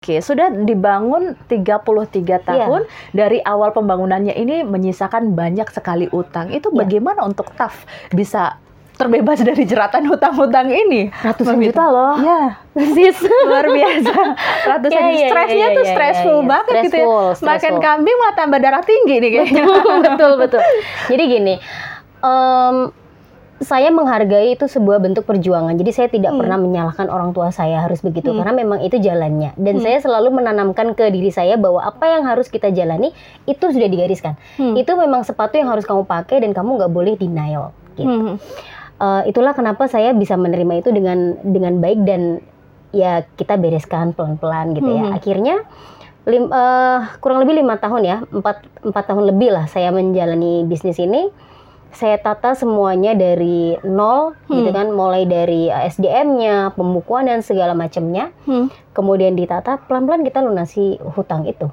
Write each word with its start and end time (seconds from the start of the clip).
Oke, 0.00 0.16
sudah 0.24 0.48
dibangun 0.48 1.36
33 1.44 2.40
tahun. 2.40 2.88
Dari 3.12 3.44
awal 3.44 3.76
pembangunannya 3.76 4.32
ini 4.32 4.64
menyisakan 4.64 5.36
banyak 5.36 5.68
sekali 5.68 6.08
utang. 6.08 6.48
Itu 6.48 6.72
Iya. 6.72 6.80
bagaimana 6.80 7.20
untuk 7.20 7.52
TAF 7.52 7.84
bisa 8.08 8.56
terbebas 8.96 9.44
dari 9.44 9.68
jeratan 9.68 10.08
hutang-hutang 10.08 10.72
ini? 10.72 11.12
Ratusan 11.12 11.60
juta 11.60 11.84
loh. 11.92 12.16
Ya, 12.16 12.56
Sis. 12.80 13.20
luar 13.52 13.68
biasa. 13.68 14.16
Ratusan 14.72 15.02
Iya, 15.04 15.12
iya, 15.12 15.28
stresnya 15.28 15.66
iya, 15.68 15.76
tuh 15.76 15.84
iya, 15.84 15.92
stressful 15.92 16.32
iya, 16.32 16.40
iya. 16.40 16.48
banget 16.48 16.64
gitu 16.64 16.80
ya. 16.80 16.88
Stressful, 16.88 17.20
Makan 17.20 17.60
stressful. 17.60 17.80
kambing 17.84 18.16
malah 18.16 18.34
tambah 18.40 18.58
darah 18.64 18.80
tinggi 18.80 19.14
nih 19.20 19.30
kayaknya. 19.36 19.64
betul 20.08 20.32
betul. 20.40 20.60
Jadi 21.12 21.22
gini, 21.28 21.54
em, 22.24 22.76
saya 23.60 23.92
menghargai 23.92 24.56
itu 24.56 24.64
sebuah 24.64 25.04
bentuk 25.04 25.28
perjuangan. 25.28 25.76
Jadi 25.76 25.90
saya 25.92 26.08
tidak 26.08 26.32
Hmm. 26.32 26.40
pernah 26.40 26.56
menyalahkan 26.56 27.12
orang 27.12 27.30
tua 27.30 27.52
saya 27.52 27.84
harus 27.84 28.00
begitu 28.00 28.32
Hmm. 28.32 28.40
karena 28.40 28.52
memang 28.56 28.80
itu 28.80 28.96
jalannya. 28.96 29.52
Dan 29.54 29.78
Hmm. 29.78 29.84
saya 29.84 30.00
selalu 30.00 30.32
menanamkan 30.32 30.96
ke 30.96 31.12
diri 31.12 31.28
saya 31.28 31.60
bahwa 31.60 31.84
apa 31.84 32.08
yang 32.08 32.24
harus 32.24 32.48
kita 32.48 32.72
jalani 32.72 33.12
itu 33.44 33.64
sudah 33.68 33.84
digariskan. 33.84 34.40
Hmm. 34.56 34.80
Itu 34.80 34.96
memang 34.96 35.28
sepatu 35.28 35.60
yang 35.60 35.68
harus 35.68 35.84
kamu 35.84 36.08
pakai 36.08 36.40
dan 36.40 36.56
kamu 36.56 36.80
nggak 36.80 36.92
boleh 36.92 37.14
denial. 37.14 37.76
Gitu. 37.94 38.08
Hmm. 38.08 38.40
Eh, 39.00 39.22
itulah 39.28 39.52
kenapa 39.52 39.88
saya 39.88 40.12
bisa 40.12 40.36
menerima 40.36 40.80
itu 40.80 40.88
dengan 40.88 41.36
dengan 41.40 41.80
baik 41.80 42.00
dan 42.04 42.40
ya 42.92 43.24
kita 43.36 43.56
bereskan 43.56 44.12
pelan-pelan 44.12 44.72
gitu 44.72 44.88
ya. 44.88 45.04
Mhm. 45.08 45.16
Akhirnya 45.16 45.56
lim- 46.24 46.48
eh, 46.48 46.98
kurang 47.20 47.40
lebih 47.40 47.60
lima 47.60 47.76
tahun 47.76 48.02
ya, 48.04 48.16
empat 48.24 48.56
empat 48.84 49.04
tahun 49.04 49.24
lebih 49.30 49.52
lah 49.52 49.68
saya 49.68 49.88
menjalani 49.88 50.64
bisnis 50.64 50.96
ini. 50.96 51.28
Saya 51.90 52.16
tata 52.16 52.54
semuanya 52.54 53.12
dari 53.12 53.74
nol 53.82 54.38
gitu 54.46 54.70
Hmm. 54.70 54.76
kan, 54.76 54.86
mulai 54.90 55.26
dari 55.26 55.66
eh, 55.66 55.90
SDM-nya, 55.90 56.72
pembukuan 56.72 57.26
dan 57.26 57.42
segala 57.42 57.74
macamnya. 57.74 58.30
Hmm. 58.46 58.70
Kemudian 58.90 59.34
ditata 59.34 59.82
pelan-pelan 59.84 60.22
kita 60.22 60.38
lunasi 60.38 60.96
hutang 61.02 61.44
itu. 61.44 61.66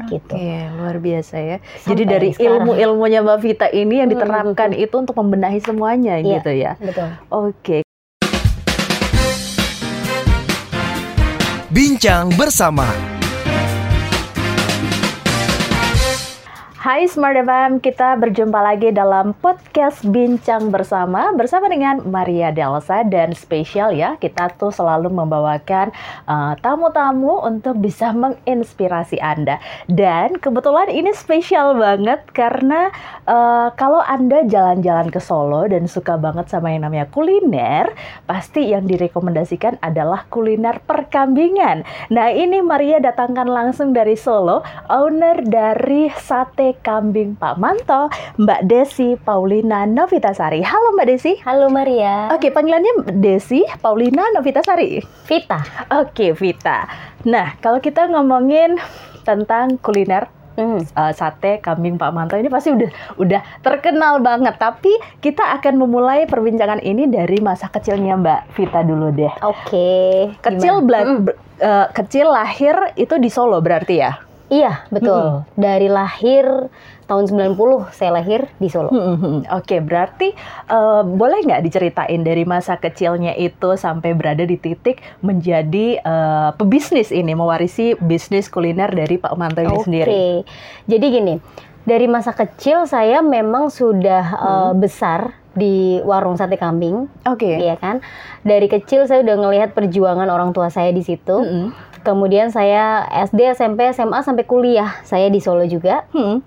Gitu. 0.00 0.32
Oke, 0.32 0.52
luar 0.80 0.96
biasa 0.96 1.36
ya. 1.38 1.56
Sampai 1.76 1.88
Jadi 1.92 2.02
dari 2.02 2.28
ilmu-ilmunya 2.34 3.20
Mbak 3.20 3.38
Vita 3.38 3.66
ini 3.68 4.00
yang 4.00 4.08
Hmm. 4.08 4.16
diterapkan 4.16 4.70
itu 4.72 4.94
untuk 4.96 5.12
membenahi 5.14 5.60
semuanya 5.60 6.16
Iya. 6.16 6.40
gitu 6.40 6.50
ya. 6.50 6.72
Betul. 6.80 7.08
Oke. 7.28 7.78
Bincang 11.70 12.34
bersama 12.34 12.88
Hai 16.80 17.04
Smart 17.04 17.36
FM, 17.36 17.84
kita 17.84 18.16
berjumpa 18.16 18.56
lagi 18.56 18.88
dalam 18.88 19.36
podcast 19.36 20.00
Bincang 20.00 20.72
Bersama 20.72 21.28
bersama 21.36 21.68
dengan 21.68 22.00
Maria 22.08 22.48
Delsa 22.56 23.04
dan 23.04 23.36
spesial 23.36 23.92
ya, 23.92 24.16
kita 24.16 24.48
tuh 24.56 24.72
selalu 24.72 25.12
membawakan 25.12 25.92
uh, 26.24 26.56
tamu-tamu 26.64 27.44
untuk 27.44 27.76
bisa 27.84 28.16
menginspirasi 28.16 29.20
Anda. 29.20 29.60
Dan 29.92 30.40
kebetulan 30.40 30.88
ini 30.88 31.12
spesial 31.12 31.76
banget 31.76 32.24
karena 32.32 32.88
uh, 33.28 33.76
kalau 33.76 34.00
Anda 34.00 34.48
jalan-jalan 34.48 35.12
ke 35.12 35.20
Solo 35.20 35.68
dan 35.68 35.84
suka 35.84 36.16
banget 36.16 36.48
sama 36.48 36.72
yang 36.72 36.88
namanya 36.88 37.12
kuliner, 37.12 37.92
pasti 38.24 38.72
yang 38.72 38.88
direkomendasikan 38.88 39.76
adalah 39.84 40.24
kuliner 40.32 40.80
perkambingan. 40.88 41.84
Nah, 42.08 42.32
ini 42.32 42.64
Maria 42.64 43.04
datangkan 43.04 43.52
langsung 43.52 43.92
dari 43.92 44.16
Solo, 44.16 44.64
owner 44.88 45.44
dari 45.44 46.08
Sate 46.16 46.69
Kambing 46.76 47.34
Pak 47.34 47.56
Manto, 47.56 48.08
Mbak 48.36 48.60
Desi 48.62 49.14
Paulina 49.16 49.84
Novitasari. 49.84 50.60
Halo 50.60 50.92
Mbak 50.92 51.06
Desi. 51.06 51.34
Halo 51.40 51.66
Maria. 51.66 52.30
Oke, 52.30 52.48
panggilannya 52.48 53.14
Desi 53.14 53.62
Paulina 53.78 54.22
Novitasari. 54.30 55.02
Vita. 55.24 55.60
Oke, 55.92 56.32
Vita. 56.32 56.86
Nah, 57.22 57.58
kalau 57.58 57.78
kita 57.78 58.06
ngomongin 58.06 58.78
tentang 59.22 59.76
kuliner 59.76 60.26
Hmm. 60.50 60.82
uh, 60.82 61.08
sate 61.10 61.56
kambing 61.56 61.96
Pak 61.96 62.10
Manto 62.10 62.34
ini 62.34 62.48
pasti 62.48 62.68
udah 62.68 62.90
udah 63.16 63.40
terkenal 63.60 64.20
banget. 64.20 64.58
Tapi 64.58 64.92
kita 65.16 65.56
akan 65.56 65.78
memulai 65.78 66.26
perbincangan 66.26 66.82
ini 66.82 67.06
dari 67.06 67.40
masa 67.40 67.66
kecilnya 67.66 68.18
Mbak 68.18 68.40
Vita 68.52 68.82
dulu 68.82 69.08
deh. 69.08 69.32
Oke. 69.40 70.28
Kecil 70.42 70.84
bela- 70.84 71.06
Mm. 71.06 71.18
ber- 71.24 71.38
uh, 71.58 71.86
kecil 71.90 72.28
lahir 72.28 72.76
itu 72.94 73.16
di 73.16 73.30
Solo 73.30 73.56
berarti 73.58 73.94
ya? 73.96 74.12
Iya, 74.50 74.84
betul. 74.90 75.46
Dari 75.54 75.86
lahir 75.86 76.68
tahun 77.06 77.26
90 77.30 77.90
saya 77.94 78.10
lahir 78.18 78.50
di 78.58 78.66
Solo. 78.66 78.90
Hmm, 78.90 79.46
Oke, 79.54 79.78
berarti 79.78 80.34
uh, 80.70 81.06
boleh 81.06 81.46
nggak 81.46 81.62
diceritain 81.62 82.22
dari 82.22 82.42
masa 82.42 82.78
kecilnya 82.78 83.34
itu 83.38 83.78
sampai 83.78 84.10
berada 84.14 84.42
di 84.42 84.58
titik 84.58 84.98
menjadi 85.22 86.02
uh, 86.02 86.50
pebisnis 86.58 87.14
ini, 87.14 87.34
mewarisi 87.34 87.94
bisnis 88.02 88.50
kuliner 88.50 88.90
dari 88.90 89.18
Pak 89.18 89.34
Manto 89.38 89.62
ini 89.62 89.74
Oke. 89.74 89.86
sendiri? 89.86 90.22
Jadi 90.90 91.06
gini, 91.10 91.34
dari 91.86 92.06
masa 92.10 92.34
kecil 92.34 92.90
saya 92.90 93.22
memang 93.22 93.70
sudah 93.70 94.24
uh, 94.34 94.72
besar 94.74 95.38
di 95.50 95.98
warung 96.06 96.38
sate 96.38 96.54
kambing, 96.54 97.10
Oke. 97.26 97.58
iya 97.58 97.74
kan? 97.74 97.98
Dari 98.46 98.70
kecil 98.70 99.10
saya 99.10 99.26
udah 99.26 99.36
ngelihat 99.46 99.74
perjuangan 99.74 100.30
orang 100.30 100.54
tua 100.54 100.70
saya 100.70 100.94
di 100.94 101.02
situ. 101.02 101.42
Mm-mm. 101.42 101.89
Kemudian 102.00 102.48
saya 102.48 103.04
SD, 103.28 103.52
SMP, 103.52 103.92
SMA 103.92 104.24
sampai 104.24 104.48
kuliah 104.48 104.96
saya 105.04 105.28
di 105.28 105.38
Solo 105.38 105.68
juga. 105.68 106.08
Hmm. 106.16 106.40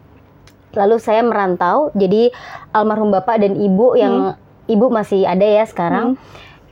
Lalu 0.74 0.98
saya 0.98 1.22
merantau. 1.22 1.94
Jadi 1.94 2.34
almarhum 2.74 3.14
bapak 3.14 3.38
dan 3.38 3.54
ibu 3.54 3.94
yang 3.94 4.34
ibu 4.66 4.90
masih 4.90 5.30
ada 5.30 5.46
ya 5.46 5.62
sekarang. 5.70 6.18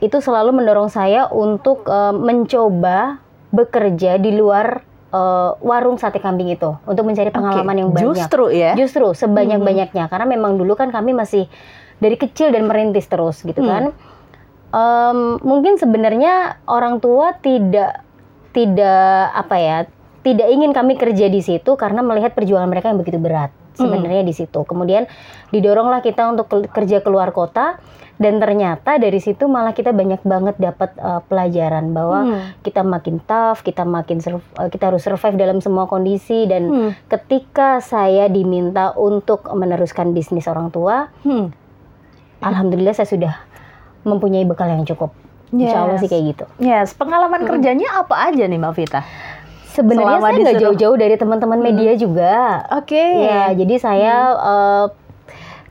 Itu 0.02 0.18
selalu 0.18 0.50
mendorong 0.50 0.90
saya 0.90 1.30
untuk 1.30 1.86
eh, 1.86 2.10
mencoba 2.10 3.22
bekerja 3.54 4.18
di 4.18 4.34
luar 4.34 4.82
eh, 5.14 5.50
warung 5.62 5.94
sate 5.94 6.18
kambing 6.18 6.50
itu 6.50 6.74
untuk 6.82 7.06
mencari 7.06 7.30
pengalaman 7.30 7.74
Oke, 7.76 7.80
yang 7.80 7.90
banyak. 7.94 8.02
Justru 8.18 8.44
ya. 8.50 8.72
Justru 8.74 9.14
sebanyak-banyaknya 9.14 10.10
karena 10.10 10.26
memang 10.26 10.58
dulu 10.58 10.74
kan 10.74 10.90
kami 10.90 11.14
masih 11.14 11.46
dari 12.02 12.18
kecil 12.18 12.50
dan 12.50 12.66
merintis 12.66 13.06
terus 13.06 13.46
gitu 13.46 13.62
Hmm. 13.62 13.70
kan. 13.70 13.84
Em, 14.72 15.18
mungkin 15.44 15.76
sebenarnya 15.78 16.58
orang 16.64 16.98
tua 16.98 17.36
tidak 17.38 18.02
tidak 18.52 19.02
apa 19.34 19.56
ya 19.56 19.78
tidak 20.22 20.48
ingin 20.48 20.70
kami 20.70 20.94
kerja 20.94 21.26
di 21.26 21.40
situ 21.40 21.74
karena 21.74 21.98
melihat 21.98 22.30
perjuangan 22.30 22.68
mereka 22.68 22.88
yang 22.88 23.00
begitu 23.00 23.18
berat 23.18 23.50
sebenarnya 23.72 24.22
di 24.22 24.30
situ. 24.30 24.62
Kemudian 24.62 25.08
didoronglah 25.48 25.98
kita 25.98 26.28
untuk 26.28 26.46
ke- 26.46 26.68
kerja 26.68 27.00
keluar 27.00 27.32
kota 27.32 27.80
dan 28.16 28.38
ternyata 28.38 29.00
dari 29.00 29.18
situ 29.18 29.48
malah 29.48 29.72
kita 29.72 29.90
banyak 29.90 30.22
banget 30.22 30.54
dapat 30.56 30.94
eh, 30.94 31.20
pelajaran 31.26 31.90
bahwa 31.90 32.18
Hmm. 32.22 32.40
kita 32.60 32.84
makin 32.84 33.18
tough, 33.18 33.64
kita 33.64 33.82
makin 33.82 34.20
surv- 34.20 34.46
eh, 34.54 34.68
kita 34.68 34.92
harus 34.92 35.02
survive 35.02 35.34
dalam 35.34 35.58
semua 35.58 35.84
kondisi 35.84 36.44
dan 36.44 36.62
Hmm. 36.64 36.90
ketika 37.08 37.80
saya 37.80 38.28
diminta 38.28 38.94
untuk 38.94 39.48
meneruskan 39.48 40.12
bisnis 40.12 40.46
orang 40.46 40.68
tua, 40.68 41.10
Hmm. 41.22 41.50
alhamdulillah 42.38 42.92
saya 42.92 43.08
sudah 43.08 43.34
mempunyai 44.02 44.44
bekal 44.44 44.68
yang 44.68 44.84
cukup. 44.84 45.10
Insya 45.52 45.78
Allah 45.78 45.94
Yes. 45.94 46.02
sih 46.02 46.08
kayak 46.08 46.24
gitu. 46.26 46.44
Yes, 46.58 46.88
pengalaman 46.92 47.44
kerjanya 47.44 47.88
apa 47.94 48.26
aja 48.26 48.44
nih 48.44 48.56
Mbak 48.56 48.74
Vita? 48.74 49.00
Sebenarnya 49.68 50.16
Selama 50.16 50.26
saya 50.26 50.32
nggak 50.34 50.44
disuruh- 50.50 50.62
jauh-jauh 50.66 50.96
dari 50.98 51.14
teman-teman 51.14 51.58
media 51.58 51.92
juga. 51.94 52.34
Oke. 52.74 53.00
Ya, 53.22 53.52
jadi 53.52 53.74
saya 53.76 54.14
eh, 54.34 54.86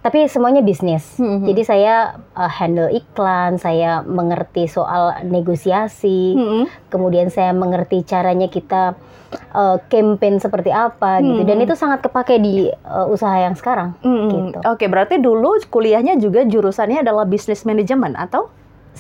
tapi 0.02 0.26
semuanya 0.26 0.60
bisnis. 0.60 1.06
Hmm. 1.16 1.44
Jadi 1.44 1.62
saya 1.62 1.96
eh, 2.32 2.52
handle 2.52 2.90
iklan, 2.92 3.58
saya 3.58 4.02
mengerti 4.02 4.66
soal 4.66 5.22
negosiasi, 5.24 6.34
Hmm. 6.34 6.64
kemudian 6.88 7.30
saya 7.30 7.50
mengerti 7.52 8.02
caranya 8.04 8.46
kita 8.48 8.98
eh, 9.32 9.78
campaign 9.88 10.38
seperti 10.38 10.70
apa 10.70 11.22
gitu. 11.22 11.40
Hmm. 11.40 11.48
Dan 11.48 11.58
itu 11.60 11.74
sangat 11.74 12.02
kepake 12.02 12.38
di 12.38 12.68
eh, 12.68 13.06
usaha 13.08 13.38
yang 13.40 13.54
sekarang. 13.54 13.94
Hmm. 14.02 14.30
Gitu. 14.50 14.58
Oke, 14.62 14.86
berarti 14.86 15.18
dulu 15.18 15.62
kuliahnya 15.64 16.18
juga 16.18 16.42
jurusannya 16.44 17.00
adalah 17.00 17.24
bisnis 17.24 17.64
manajemen 17.64 18.14
atau? 18.14 18.50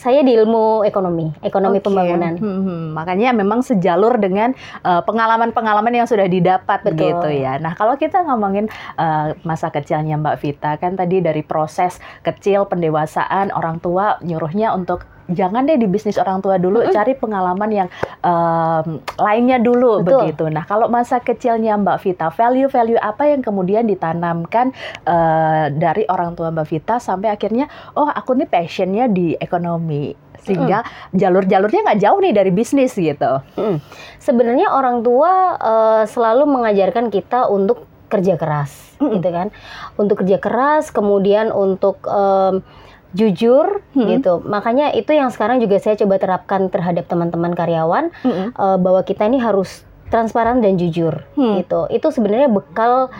Saya 0.01 0.25
di 0.25 0.33
ilmu 0.33 0.81
ekonomi, 0.81 1.29
ekonomi 1.45 1.77
Oke. 1.77 1.85
pembangunan. 1.85 2.33
Hmm, 2.41 2.61
hmm. 2.65 2.85
Makanya 2.97 3.37
memang 3.37 3.61
sejalur 3.61 4.17
dengan 4.17 4.57
uh, 4.81 5.05
pengalaman-pengalaman 5.05 5.93
yang 5.93 6.09
sudah 6.09 6.25
didapat 6.25 6.81
Betul. 6.81 6.97
gitu 6.97 7.29
ya. 7.29 7.61
Nah 7.61 7.77
kalau 7.77 7.93
kita 8.01 8.25
ngomongin 8.25 8.65
uh, 8.97 9.37
masa 9.45 9.69
kecilnya 9.69 10.17
Mbak 10.17 10.37
Vita 10.41 10.73
kan 10.81 10.97
tadi 10.97 11.21
dari 11.21 11.45
proses 11.45 12.01
kecil 12.25 12.65
pendewasaan 12.65 13.53
orang 13.53 13.77
tua 13.77 14.17
nyuruhnya 14.25 14.73
untuk 14.73 15.05
jangan 15.29 15.69
deh 15.69 15.77
di 15.77 15.85
bisnis 15.85 16.17
orang 16.17 16.41
tua 16.41 16.57
dulu, 16.57 16.81
Mm-mm. 16.81 16.93
cari 16.95 17.13
pengalaman 17.13 17.69
yang 17.69 17.87
um, 18.25 18.97
lainnya 19.19 19.61
dulu 19.61 20.01
Betul. 20.01 20.31
begitu. 20.31 20.43
Nah 20.49 20.65
kalau 20.65 20.89
masa 20.89 21.21
kecilnya 21.21 21.77
Mbak 21.77 21.97
Vita, 22.01 22.27
value-value 22.33 22.97
apa 22.97 23.29
yang 23.29 23.45
kemudian 23.45 23.85
ditanamkan 23.85 24.73
uh, 25.05 25.69
dari 25.69 26.07
orang 26.09 26.33
tua 26.33 26.49
Mbak 26.49 26.67
Vita 26.67 26.95
sampai 26.97 27.29
akhirnya 27.29 27.69
oh 27.93 28.09
aku 28.09 28.33
nih 28.39 28.49
passionnya 28.49 29.05
di 29.11 29.37
ekonomi 29.37 30.31
sehingga 30.41 30.81
jalur-jalurnya 31.13 31.85
nggak 31.85 32.01
jauh 32.01 32.17
nih 32.17 32.33
dari 32.33 32.49
bisnis 32.49 32.97
gitu. 32.97 33.45
Mm. 33.61 33.77
Sebenarnya 34.17 34.73
orang 34.73 35.05
tua 35.05 35.53
eh, 35.53 36.03
selalu 36.09 36.49
mengajarkan 36.49 37.13
kita 37.13 37.45
untuk 37.45 37.85
kerja 38.09 38.35
keras, 38.41 38.97
Mm-mm. 38.97 39.21
gitu 39.21 39.29
kan? 39.29 39.47
Untuk 39.95 40.25
kerja 40.25 40.41
keras, 40.41 40.89
kemudian 40.89 41.53
untuk 41.53 42.01
em, 42.09 42.65
jujur 43.11 43.83
Hmm. 43.91 44.07
gitu. 44.07 44.39
Makanya 44.41 44.95
itu 44.95 45.11
yang 45.11 45.27
sekarang 45.29 45.59
juga 45.59 45.77
saya 45.77 45.99
coba 45.99 46.15
terapkan 46.15 46.71
terhadap 46.71 47.07
teman-teman 47.07 47.51
karyawan 47.51 48.09
Mm-mm. 48.23 48.47
eh, 48.51 48.77
bahwa 48.79 49.01
kita 49.03 49.27
ini 49.27 49.39
harus 49.39 49.83
transparan 50.07 50.59
dan 50.59 50.75
jujur 50.75 51.23
Hmm. 51.35 51.59
gitu. 51.59 51.87
Itu 51.87 52.11
sebenarnya 52.11 52.47
bekal 52.47 53.11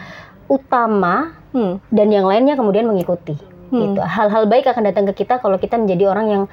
utama 0.47 1.35
Hmm. 1.51 1.83
dan 1.91 2.07
yang 2.11 2.23
lainnya 2.23 2.55
kemudian 2.55 2.87
mengikuti 2.87 3.35
Hmm. 3.71 3.95
gitu. 3.95 3.99
Hal-hal 3.99 4.47
baik 4.47 4.67
akan 4.67 4.83
datang 4.87 5.05
ke 5.11 5.23
kita 5.23 5.39
kalau 5.39 5.55
kita 5.55 5.75
menjadi 5.75 6.07
orang 6.07 6.27
yang 6.27 6.43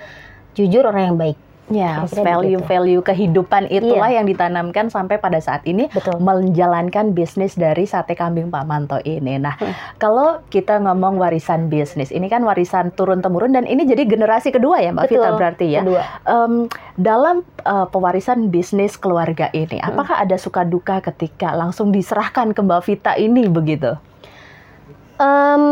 jujur, 0.54 0.82
orang 0.82 1.14
yang 1.14 1.18
baik. 1.18 1.38
Ya, 1.68 2.08
value-value 2.08 3.04
kehidupan 3.04 3.68
itulah 3.68 4.08
yang 4.08 4.24
ditanamkan 4.24 4.88
sampai 4.88 5.20
pada 5.20 5.36
saat 5.36 5.60
ini 5.68 5.92
Betul. 5.92 6.16
menjalankan 6.16 7.12
bisnis 7.12 7.60
dari 7.60 7.84
sate 7.84 8.16
kambing 8.16 8.48
Pak 8.48 8.64
Manto 8.64 8.96
ini. 9.04 9.36
Nah, 9.36 9.52
Hmm. 9.60 9.76
kalau 10.00 10.40
kita 10.48 10.80
ngomong 10.80 11.20
warisan 11.20 11.68
bisnis, 11.68 12.08
ini 12.08 12.32
kan 12.32 12.40
warisan 12.40 12.88
turun 12.96 13.20
temurun 13.20 13.52
dan 13.52 13.68
ini 13.68 13.84
jadi 13.84 14.08
generasi 14.08 14.48
kedua 14.48 14.80
ya, 14.80 14.96
Mbak 14.96 15.04
Betul. 15.12 15.20
Vita 15.20 15.30
berarti 15.36 15.66
ya. 15.68 15.80
Kedua. 15.84 16.02
Em, 16.24 16.52
dalam 16.96 17.36
uh, 17.68 17.84
pewarisan 17.92 18.48
bisnis 18.48 18.96
keluarga 18.96 19.52
ini, 19.52 19.76
Hmm. 19.76 19.92
apakah 19.92 20.24
ada 20.24 20.40
suka 20.40 20.64
duka 20.64 21.04
ketika 21.04 21.52
langsung 21.52 21.92
diserahkan 21.92 22.56
ke 22.56 22.60
Mbak 22.64 22.80
Vita 22.88 23.12
ini 23.20 23.44
begitu? 23.44 23.92
Em, 25.20 25.64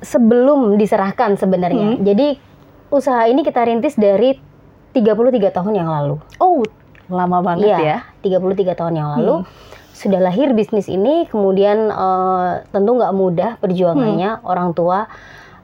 sebelum 0.00 0.80
diserahkan 0.80 1.36
sebenarnya. 1.36 1.98
Hmm. 1.98 2.02
Jadi 2.02 2.40
usaha 2.88 3.28
ini 3.28 3.44
kita 3.44 3.60
rintis 3.64 3.96
dari 3.96 4.51
33 4.92 5.16
tahun 5.50 5.72
yang 5.74 5.88
lalu. 5.88 6.16
Oh, 6.36 6.62
lama 7.08 7.40
banget 7.40 7.68
Iya. 7.68 7.78
ya. 7.80 7.98
33 8.20 8.72
tahun 8.72 8.94
yang 8.94 9.08
lalu 9.18 9.42
Hmm. 9.42 9.48
sudah 9.92 10.18
lahir 10.18 10.50
bisnis 10.52 10.86
ini 10.86 11.26
kemudian 11.26 11.88
eh, 11.88 12.50
tentu 12.68 12.90
nggak 12.92 13.12
mudah 13.12 13.50
perjuangannya 13.58 14.40
Hmm. 14.40 14.44
orang 14.44 14.72
tua 14.72 15.06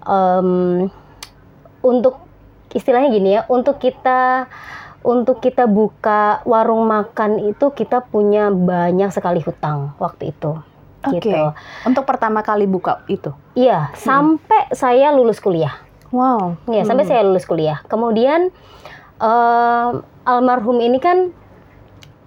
em, 0.02 0.88
untuk 1.80 2.20
istilahnya 2.70 3.08
gini 3.08 3.28
ya 3.32 3.46
untuk 3.46 3.76
kita 3.76 4.46
untuk 5.00 5.38
kita 5.38 5.64
buka 5.64 6.40
warung 6.42 6.84
makan 6.84 7.40
itu 7.42 7.70
kita 7.70 8.02
punya 8.02 8.48
banyak 8.48 9.08
sekali 9.08 9.40
hutang 9.40 9.96
waktu 9.96 10.32
itu 10.32 10.58
Oke. 11.00 11.22
gitu 11.22 11.54
Untuk 11.84 12.04
pertama 12.04 12.42
kali 12.42 12.64
buka 12.64 13.06
itu. 13.06 13.32
iya 13.54 13.88
sampai 13.94 14.68
saya 14.70 15.08
lulus 15.10 15.38
kuliah 15.38 15.72
Wow. 16.08 16.56
ya 16.66 16.84
sampai 16.84 17.04
Hmm. 17.04 17.10
saya 17.10 17.20
lulus 17.22 17.44
kuliah 17.44 17.80
kemudian 17.84 18.48
em, 19.20 20.02
almarhum 20.24 20.78
ini 20.80 20.98
kan 20.98 21.30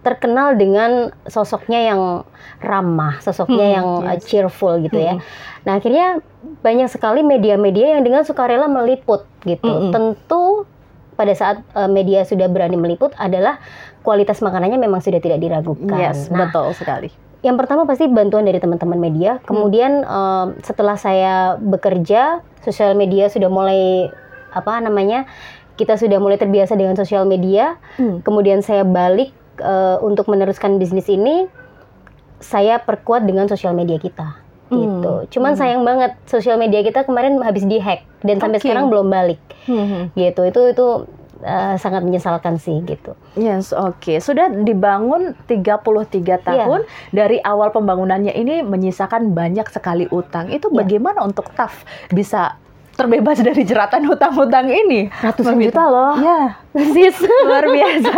terkenal 0.01 0.57
dengan 0.57 1.13
sosoknya 1.29 1.93
yang 1.93 2.25
ramah, 2.57 3.21
sosoknya 3.21 3.65
Hmm, 3.69 3.75
yang 3.77 3.88
uh, 4.01 4.17
yes. 4.17 4.25
cheerful 4.25 4.81
gitu 4.81 4.97
ya. 4.97 5.17
Hmm. 5.17 5.23
Nah 5.61 5.77
akhirnya 5.77 6.25
banyak 6.41 6.89
sekali 6.89 7.21
media-media 7.21 7.93
yang 7.97 8.01
dengan 8.01 8.25
sukarela 8.25 8.65
meliput 8.65 9.29
gitu. 9.45 9.61
Mm-mm. 9.61 9.93
Tentu 9.93 10.65
pada 11.13 11.38
saat 11.38 11.61
uh, 11.77 11.85
media 11.85 12.25
sudah 12.25 12.49
berani 12.49 12.81
meliput 12.81 13.13
adalah 13.21 13.61
kualitas 14.01 14.41
makanannya 14.41 14.81
memang 14.81 15.05
sudah 15.05 15.21
tidak 15.21 15.37
diragukan. 15.37 15.94
Yes, 15.94 16.33
nah, 16.33 16.49
betul 16.49 16.73
sekali. 16.73 17.13
yang 17.41 17.57
pertama 17.57 17.89
pasti 17.89 18.05
bantuan 18.05 18.45
dari 18.45 18.61
teman-teman 18.61 19.01
media. 19.01 19.41
Kemudian 19.49 20.05
um, 20.05 20.53
setelah 20.61 20.94
saya 20.94 21.57
bekerja, 21.57 22.45
sosial 22.61 22.94
media 22.94 23.29
sudah 23.33 23.49
mulai 23.49 24.13
apa 24.53 24.77
namanya? 24.77 25.25
Kita 25.81 25.98
sudah 25.98 26.22
mulai 26.22 26.38
terbiasa 26.38 26.78
dengan 26.78 26.94
sosial 26.94 27.25
media. 27.25 27.81
Hmm. 27.98 28.22
Kemudian 28.22 28.62
saya 28.62 28.86
balik 28.86 29.33
uh, 29.57 29.98
untuk 30.00 30.30
meneruskan 30.30 30.78
bisnis 30.78 31.10
ini. 31.10 31.50
Saya 32.38 32.78
perkuat 32.78 33.25
dengan 33.25 33.45
sosial 33.45 33.74
media 33.74 33.98
kita. 33.98 34.38
Gitu. 34.69 35.13
Hmm. 35.18 35.28
Cuman 35.28 35.51
Hmm. 35.54 35.60
sayang 35.60 35.81
banget 35.81 36.16
sosial 36.25 36.56
media 36.56 36.80
kita 36.80 37.04
kemarin 37.04 37.42
habis 37.42 37.66
dihack 37.66 38.06
dan 38.22 38.38
sampai 38.38 38.57
Oke. 38.57 38.66
sekarang 38.66 38.88
belum 38.88 39.10
balik. 39.10 39.42
Hmm. 39.66 40.13
Gitu. 40.13 40.42
Itu 40.45 40.62
itu 40.69 40.88
uh, 41.42 41.75
sangat 41.75 42.01
menyesalkan 42.01 42.56
sih 42.56 42.80
gitu. 42.81 43.18
Yes, 43.33 43.74
oke. 43.74 44.18
Sudah 44.18 44.48
dibangun 44.48 45.33
33 45.45 45.57
Iya. 46.22 46.38
tahun. 46.39 46.81
Dari 47.10 47.42
awal 47.42 47.74
pembangunannya 47.74 48.31
ini 48.31 48.62
menyisakan 48.62 49.33
banyak 49.33 49.66
sekali 49.68 50.06
utang. 50.07 50.48
Itu 50.48 50.69
Iya. 50.69 50.86
bagaimana 50.86 51.25
untuk 51.25 51.50
TAF 51.51 51.83
bisa 52.10 52.60
terbebas 53.01 53.38
dari 53.38 53.63
jeratan 53.63 54.06
hutang-hutang 54.06 54.69
ini? 54.69 55.09
Ratusan 55.12 55.56
Vita. 55.56 55.74
juta 55.74 55.83
loh. 55.83 56.13
Ya, 56.15 56.62
Sis. 56.71 57.18
luar 57.48 57.65
biasa. 57.65 58.13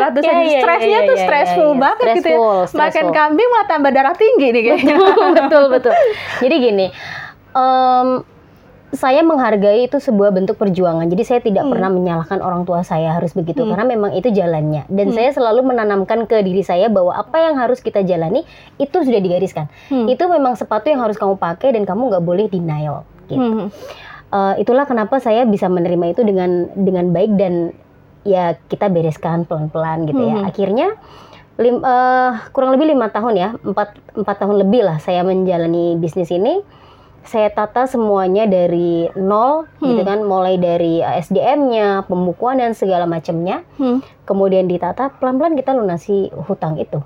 Ratusan 0.00 0.34
Ya, 0.34 0.42
ya, 0.44 0.58
stresnya 0.58 0.98
ya, 0.98 1.00
tuh 1.00 1.14
ya, 1.14 1.16
ya, 1.16 1.24
stressful 1.24 1.70
ya. 1.70 1.78
banget 1.78 1.98
gitu 1.98 2.10
ya. 2.10 2.18
Stressful, 2.18 2.58
Makan 2.74 2.90
stressful. 2.90 3.12
kambing 3.12 3.48
malah 3.48 3.66
tambah 3.66 3.90
darah 3.90 4.14
tinggi 4.14 4.46
nih 4.50 4.62
kayaknya. 4.64 4.96
betul 5.38 5.64
betul. 5.68 5.92
Jadi 6.40 6.54
gini, 6.60 6.86
em, 7.52 8.08
saya 8.92 9.20
menghargai 9.20 9.84
itu 9.84 9.98
sebuah 9.98 10.30
bentuk 10.30 10.54
perjuangan. 10.54 11.02
Jadi 11.04 11.22
saya 11.22 11.40
tidak 11.40 11.64
Hmm. 11.64 11.72
pernah 11.72 11.90
menyalahkan 11.90 12.38
orang 12.38 12.62
tua 12.62 12.82
saya 12.82 13.10
harus 13.10 13.32
begitu 13.32 13.60
Hmm. 13.60 13.70
karena 13.70 13.84
memang 13.88 14.10
itu 14.12 14.30
jalannya. 14.30 14.86
Dan 14.86 15.10
Hmm. 15.10 15.16
saya 15.16 15.30
selalu 15.32 15.66
menanamkan 15.66 16.26
ke 16.26 16.38
diri 16.40 16.62
saya 16.62 16.86
bahwa 16.86 17.10
apa 17.10 17.38
yang 17.40 17.54
harus 17.56 17.78
kita 17.78 18.02
jalani 18.02 18.46
itu 18.76 18.96
sudah 18.96 19.18
digariskan. 19.18 19.66
Hmm. 19.88 20.06
Itu 20.06 20.26
memang 20.26 20.54
sepatu 20.54 20.86
yang 20.86 20.98
harus 21.00 21.14
kamu 21.14 21.34
pakai 21.34 21.74
dan 21.74 21.82
kamu 21.82 22.06
nggak 22.08 22.22
boleh 22.22 22.46
denial. 22.46 23.02
Gitu. 23.24 23.40
Hmm. 23.40 23.66
Eh, 24.32 24.54
itulah 24.60 24.84
kenapa 24.84 25.18
saya 25.18 25.44
bisa 25.44 25.68
menerima 25.68 26.10
itu 26.10 26.22
dengan 26.24 26.70
dengan 26.74 27.10
baik 27.10 27.32
dan 27.36 27.70
ya 28.24 28.56
kita 28.66 28.88
bereskan 28.88 29.44
pelan-pelan 29.44 30.08
gitu 30.08 30.22
ya. 30.22 30.42
Mhm. 30.42 30.48
Akhirnya 30.48 30.88
lim- 31.54 31.84
eh, 31.84 32.30
kurang 32.50 32.74
lebih 32.74 32.90
lima 32.90 33.12
tahun 33.12 33.34
ya, 33.36 33.48
empat 33.60 33.94
empat 34.16 34.36
tahun 34.40 34.66
lebih 34.66 34.82
lah 34.82 34.98
saya 34.98 35.22
menjalani 35.22 35.94
bisnis 35.94 36.32
ini. 36.32 36.64
Saya 37.24 37.48
tata 37.48 37.88
semuanya 37.88 38.44
dari 38.44 39.08
nol 39.16 39.64
gitu 39.80 39.96
Hmm. 39.96 40.04
kan, 40.04 40.18
mulai 40.28 40.60
dari 40.60 41.00
SDM-nya, 41.00 42.04
pembukuan 42.04 42.60
dan 42.60 42.76
segala 42.76 43.08
macamnya. 43.08 43.64
Hmm. 43.80 44.04
Kemudian 44.28 44.68
ditata 44.68 45.08
pelan-pelan 45.08 45.56
kita 45.56 45.72
lunasi 45.72 46.28
hutang 46.44 46.76
itu. 46.76 47.00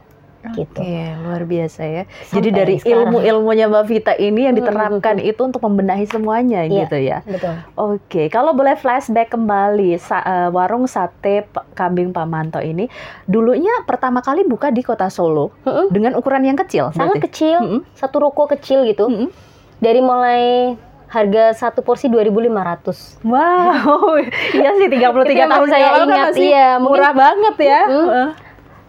Gitu. 0.49 0.71
Oke, 0.77 0.95
luar 1.19 1.43
biasa 1.43 1.83
ya. 1.83 2.03
Sampai 2.23 2.31
Jadi 2.33 2.49
dari 2.53 2.75
ilmu-ilmunya 2.81 3.67
Mbak 3.67 3.85
Vita 3.85 4.13
ini 4.15 4.47
yang 4.47 4.53
Hmm, 4.53 4.63
diterapkan 4.63 5.17
itu 5.19 5.41
untuk 5.41 5.59
membenahi 5.61 6.05
semuanya 6.05 6.63
Iya. 6.63 6.87
gitu 6.87 6.97
ya. 6.97 7.19
Betul. 7.23 7.55
Oke, 7.75 8.23
kalau 8.29 8.53
boleh 8.53 8.75
flashback 8.75 9.29
kembali 9.29 9.97
sa- 9.97 10.23
eh, 10.23 10.49
warung 10.49 10.87
sate 10.87 11.43
kambing 11.73 12.11
Pak 12.11 12.25
Manto 12.25 12.61
ini 12.61 12.87
dulunya 13.25 13.83
pertama 13.83 14.19
kali 14.21 14.43
buka 14.43 14.69
di 14.69 14.81
kota 14.81 15.09
Solo 15.09 15.51
Mm-mm. 15.61 15.91
dengan 15.91 16.15
ukuran 16.15 16.43
yang 16.43 16.57
kecil. 16.57 16.91
Sangat 16.93 17.19
berarti? 17.19 17.27
kecil, 17.29 17.59
Mm-mm. 17.59 17.81
satu 17.93 18.17
ruko 18.21 18.47
kecil 18.47 18.85
gitu. 18.85 19.07
Mm-mm. 19.07 19.29
dari 19.77 19.99
mulai 19.99 20.75
harga 21.07 21.57
satu 21.57 21.81
porsi 21.81 22.07
2.500. 22.07 23.23
Wow, 23.23 24.19
iya 24.55 24.71
sih 24.73 24.87
33 24.87 24.99
Itu 25.25 25.33
yang 25.33 25.49
tahun 25.49 25.69
saya 25.69 25.87
kan 25.89 26.03
ingat, 26.05 26.35
iya, 26.37 26.69
mungkin- 26.77 26.95
murah 26.95 27.13
banget 27.13 27.55
ya. 27.59 27.83
Heeh. 27.85 28.29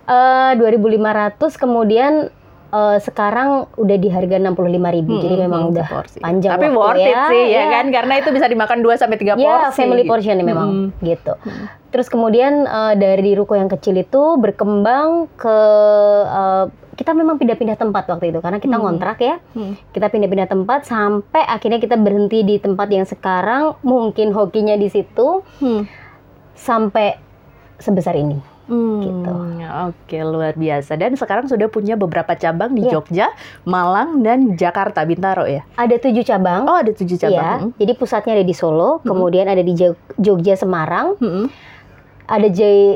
Eh 0.10 0.52
2.500 0.58 1.38
kemudian 1.56 2.34
eh, 2.70 2.98
sekarang 3.00 3.50
udah 3.76 3.98
di 3.98 4.10
harga 4.10 4.36
65.000. 4.36 4.50
Jadi 4.76 5.06
Mm-mm, 5.30 5.38
memang 5.40 5.62
mm, 5.64 5.72
udah 5.72 5.86
seporsi. 5.86 6.18
panjang 6.18 6.52
Tapi 6.52 6.66
waktu 6.68 6.80
worth 6.80 6.98
it 7.00 7.14
ya, 7.14 7.24
sih 7.28 7.44
ya 7.48 7.56
ya. 7.56 7.66
kan 7.72 7.86
karena 7.90 8.14
itu 8.18 8.30
bisa 8.30 8.46
dimakan 8.46 8.78
2 8.80 8.94
sampai 8.96 9.18
3 9.18 9.34
porsi. 9.34 9.46
Ya, 9.46 9.70
family 9.72 10.04
portion 10.04 10.34
ya 10.34 10.44
memang 10.44 10.68
Mm-mm. 10.68 10.88
gitu. 11.04 11.34
Mm. 11.40 11.66
Terus 11.90 12.08
kemudian 12.08 12.54
eh, 12.64 12.94
dari 12.96 13.32
ruko 13.34 13.54
yang 13.54 13.68
kecil 13.68 13.96
itu 13.96 14.22
berkembang 14.36 15.30
ke 15.36 15.58
eh, 16.28 16.66
kita 16.94 17.16
memang 17.16 17.38
pindah-pindah 17.38 17.78
tempat 17.78 18.06
waktu 18.08 18.28
itu 18.28 18.40
karena 18.40 18.60
kita 18.60 18.76
Hmm. 18.76 18.84
ngontrak 18.84 19.18
ya. 19.20 19.40
Hmm. 19.54 19.80
Kita 19.90 20.12
pindah-pindah 20.12 20.46
tempat 20.46 20.84
sampai 20.84 21.48
akhirnya 21.48 21.80
kita 21.80 21.96
berhenti 21.96 22.44
di 22.44 22.60
tempat 22.60 22.92
yang 22.92 23.08
sekarang 23.08 23.80
mungkin 23.82 24.30
hokinya 24.30 24.76
di 24.76 24.92
situ 24.92 25.40
Hmm. 25.58 25.88
sampai 26.54 27.16
sebesar 27.78 28.14
ini. 28.14 28.36
Hmm, 28.68 29.00
Gitu. 29.00 29.32
Oke, 29.80 30.20
luar 30.20 30.54
biasa. 30.54 31.00
Dan 31.00 31.16
sekarang 31.16 31.48
sudah 31.48 31.72
punya 31.72 31.96
beberapa 31.96 32.36
cabang 32.36 32.76
di 32.76 32.84
Iya. 32.84 33.00
Jogja, 33.00 33.28
Malang, 33.64 34.20
dan 34.20 34.54
Jakarta, 34.54 35.08
Bintaro 35.08 35.48
ya. 35.48 35.64
Ada 35.80 35.96
tujuh 35.96 36.24
cabang. 36.24 36.68
Oh, 36.68 36.76
ada 36.76 36.92
tujuh 36.92 37.16
Iya, 37.16 37.24
cabang. 37.32 37.60
jadi 37.80 37.94
pusatnya 37.96 38.36
ada 38.36 38.44
di 38.44 38.52
Solo, 38.52 39.00
kemudian 39.02 39.48
ada 39.48 39.62
di 39.62 39.72
Jog- 39.72 40.00
Jogja, 40.18 40.60
Semarang, 40.60 41.16
Hmm. 41.16 41.48
ada 42.26 42.46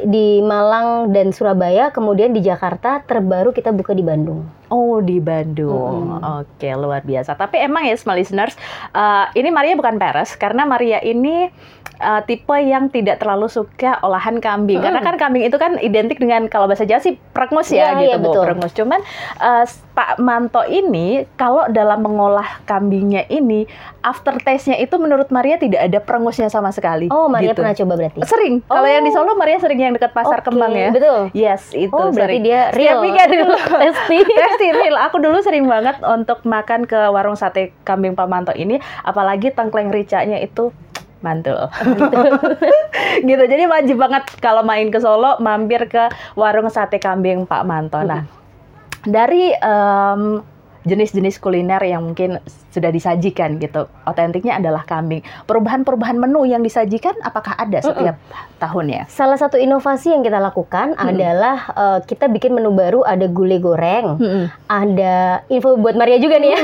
di 0.03 0.41
Malang 0.41 1.09
dan 1.09 1.31
Surabaya, 1.31 1.89
kemudian 1.89 2.35
di 2.35 2.41
Jakarta, 2.41 3.01
terbaru 3.01 3.49
kita 3.49 3.71
buka 3.71 3.91
di 3.91 4.03
Bandung. 4.03 4.43
Oh, 4.73 4.97
di 4.99 5.21
Bandung. 5.21 6.17
Oke, 6.41 6.73
luar 6.73 7.05
biasa. 7.05 7.37
Tapi 7.37 7.61
emang 7.61 7.85
ya, 7.85 7.93
small 7.93 8.17
listeners, 8.17 8.57
uh, 8.91 9.29
ini 9.31 9.53
Maria 9.53 9.77
bukan 9.77 10.01
peres 10.01 10.33
karena 10.33 10.65
Maria 10.65 10.97
ini 10.99 11.53
uh, 11.99 12.21
tipe 12.21 12.57
yang 12.57 12.89
tidak 12.89 13.21
terlalu 13.21 13.45
suka 13.45 14.01
olahan 14.01 14.41
kambing. 14.41 14.81
Mm. 14.81 14.85
Karena 14.85 14.99
kan 14.99 15.15
kambing 15.15 15.45
itu 15.45 15.55
kan 15.55 15.77
identik 15.77 16.17
dengan 16.17 16.49
kalau 16.49 16.65
bahasa 16.65 16.83
Jawa 16.83 16.99
sih 16.99 17.21
prengus 17.31 17.69
ya 17.69 17.93
Iya, 17.93 18.01
gitu, 18.01 18.09
iya, 18.09 18.15
Bu. 18.17 18.25
betul. 18.25 18.43
Prengus. 18.49 18.71
Cuman 18.73 18.99
uh, 19.37 19.65
Pak 19.93 20.17
Manto 20.17 20.65
ini 20.65 21.29
kalau 21.37 21.69
dalam 21.69 22.01
mengolah 22.01 22.65
kambingnya 22.65 23.29
ini 23.29 23.69
after 24.01 24.33
taste-nya 24.35 24.75
itu 24.75 24.97
menurut 24.97 25.29
Maria 25.29 25.55
tidak 25.55 25.85
ada 25.85 26.01
prengusnya 26.01 26.49
sama 26.49 26.73
sekali. 26.73 27.07
Oh, 27.07 27.29
Maria 27.29 27.53
gitu. 27.53 27.61
pernah 27.61 27.77
coba 27.77 27.93
berarti? 27.95 28.19
Sering. 28.25 28.65
Kalau 28.65 28.81
Oh. 28.83 28.89
yang 28.89 29.05
di 29.05 29.11
Solo 29.13 29.37
Maria 29.37 29.61
sering 29.61 29.79
yang 29.79 29.93
dekat 29.93 30.11
Pasar 30.11 30.41
Oke, 30.41 30.49
Kembang 30.49 30.73
ya. 30.73 30.89
Betul. 30.89 31.29
Yes, 31.31 31.69
itu 31.71 31.93
Oh, 31.93 32.09
berarti 32.09 32.41
sering. 32.41 32.43
dia 32.43 32.73
real. 32.73 32.99
weekend 33.05 33.29
itu. 33.37 33.45
Pasti. 33.85 34.17
Pasti 34.63 34.79
real. 34.79 34.95
Aku 34.95 35.19
dulu 35.19 35.43
sering 35.43 35.67
banget 35.67 35.99
untuk 36.07 36.39
makan 36.47 36.87
ke 36.87 36.95
warung 37.11 37.35
sate 37.35 37.75
kambing 37.83 38.15
Pak 38.15 38.31
Manto 38.31 38.55
ini, 38.55 38.79
apalagi 39.03 39.51
tengkleng 39.51 39.91
ricanya 39.91 40.39
itu 40.39 40.71
Mantul. 41.19 41.55
gitu. 43.27 43.43
Jadi 43.43 43.63
wajib 43.67 43.99
banget 43.99 44.23
kalau 44.39 44.63
main 44.63 44.87
ke 44.87 44.99
Solo 45.03 45.39
mampir 45.43 45.87
ke 45.91 46.07
warung 46.39 46.71
sate 46.71 46.99
kambing 46.99 47.43
Pak 47.43 47.63
Manto. 47.67 47.99
Nah, 48.03 48.23
dari 49.03 49.51
em, 49.51 50.43
jenis-jenis 50.83 51.39
kuliner 51.39 51.79
yang 51.83 52.03
mungkin 52.03 52.39
sudah 52.71 52.91
disajikan 52.91 53.59
gitu. 53.59 53.87
Otentiknya 54.03 54.59
adalah 54.59 54.83
kambing. 54.83 55.23
Perubahan-perubahan 55.47 56.19
menu 56.19 56.43
yang 56.43 56.59
disajikan 56.63 57.15
apakah 57.23 57.55
ada 57.55 57.79
setiap 57.79 58.19
tahunnya? 58.59 59.07
Salah 59.07 59.39
satu 59.39 59.55
inovasi 59.55 60.11
yang 60.11 60.23
kita 60.23 60.39
lakukan 60.43 60.95
adalah 60.99 61.71
eh, 61.73 61.99
kita 62.03 62.27
bikin 62.27 62.55
menu 62.55 62.75
baru 62.75 63.01
ada 63.07 63.25
gulai 63.31 63.59
goreng, 63.63 64.19
Mm-mm. 64.19 64.45
ada 64.67 65.45
info 65.47 65.79
buat 65.79 65.95
Maria 65.95 66.19
juga 66.19 66.37
nih 66.39 66.51
ya. 66.51 66.59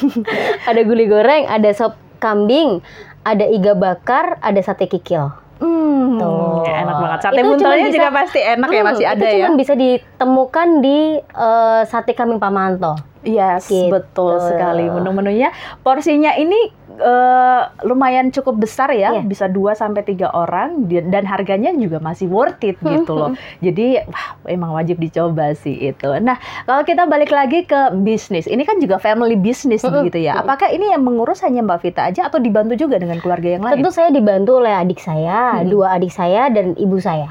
ada 0.70 0.80
gulai 0.82 1.06
goreng, 1.06 1.42
ada 1.46 1.70
sop 1.70 1.94
kambing, 2.18 2.82
ada 3.22 3.46
iga 3.46 3.76
bakar, 3.76 4.40
ada 4.42 4.58
sate 4.64 4.88
kikil. 4.90 5.43
Hmm, 5.56 6.18
Tuh. 6.18 6.62
enak 6.64 6.96
banget. 6.96 7.18
Sate 7.20 7.38
Itu 7.38 7.54
bisa- 7.54 7.92
juga 7.92 8.10
pasti 8.10 8.40
enak 8.40 8.68
ya 8.68 8.76
Hmm, 8.76 8.88
masih 8.88 9.04
ada 9.06 9.14
itu 9.20 9.26
ya. 9.32 9.44
cuma 9.44 9.56
bisa 9.56 9.72
ditemukan 9.74 10.68
di 10.80 10.98
eh, 11.20 11.80
sate 11.84 12.12
kambing 12.12 12.38
Pamanto. 12.38 12.94
Yes, 13.22 13.66
Gitu. 13.66 13.88
betul 13.88 14.36
sekali. 14.38 14.84
Menu-menunya 14.84 15.48
porsinya 15.80 16.34
ini 16.34 16.68
eh, 16.94 17.62
lumayan 17.82 18.30
cukup 18.30 18.62
besar 18.62 18.90
ya, 18.90 19.18
Iya. 19.18 19.22
bisa 19.22 19.46
2 19.46 19.74
sampai 19.74 20.02
3 20.02 20.30
orang 20.30 20.86
dan 20.86 21.24
harganya 21.26 21.74
juga 21.74 21.98
masih 21.98 22.30
worth 22.30 22.62
it 22.62 22.78
gitu 22.80 23.12
loh. 23.12 23.30
Jadi 23.66 23.98
wah, 24.04 24.28
emang 24.46 24.72
wajib 24.72 24.98
dicoba 24.98 25.54
sih 25.54 25.90
itu. 25.90 26.08
Nah, 26.22 26.38
kalau 26.64 26.82
kita 26.82 27.06
balik 27.06 27.34
lagi 27.34 27.66
ke 27.66 27.94
bisnis, 28.00 28.46
ini 28.46 28.62
kan 28.62 28.78
juga 28.78 28.98
family 28.98 29.34
business 29.34 29.82
begitu 29.82 30.22
ya. 30.24 30.38
Apakah 30.40 30.70
ini 30.70 30.90
yang 30.90 31.02
mengurus 31.02 31.42
hanya 31.42 31.62
Mbak 31.62 31.78
Vita 31.82 32.02
aja 32.06 32.30
atau 32.30 32.38
dibantu 32.38 32.78
juga 32.78 32.96
dengan 32.96 33.18
keluarga 33.18 33.58
yang 33.58 33.62
lain? 33.66 33.80
Tentu 33.80 33.90
saya 33.90 34.08
dibantu 34.10 34.62
oleh 34.62 34.72
adik 34.72 34.98
saya, 34.98 35.60
Hmm. 35.60 35.70
dua 35.70 35.94
adik 35.98 36.10
saya 36.10 36.48
dan 36.48 36.74
ibu 36.78 36.96
saya. 36.98 37.30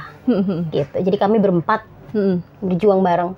Gitu. 0.71 0.95
Jadi 1.03 1.17
kami 1.19 1.39
berempat 1.39 1.83
hmm, 2.15 2.63
berjuang 2.63 3.03
bareng. 3.03 3.31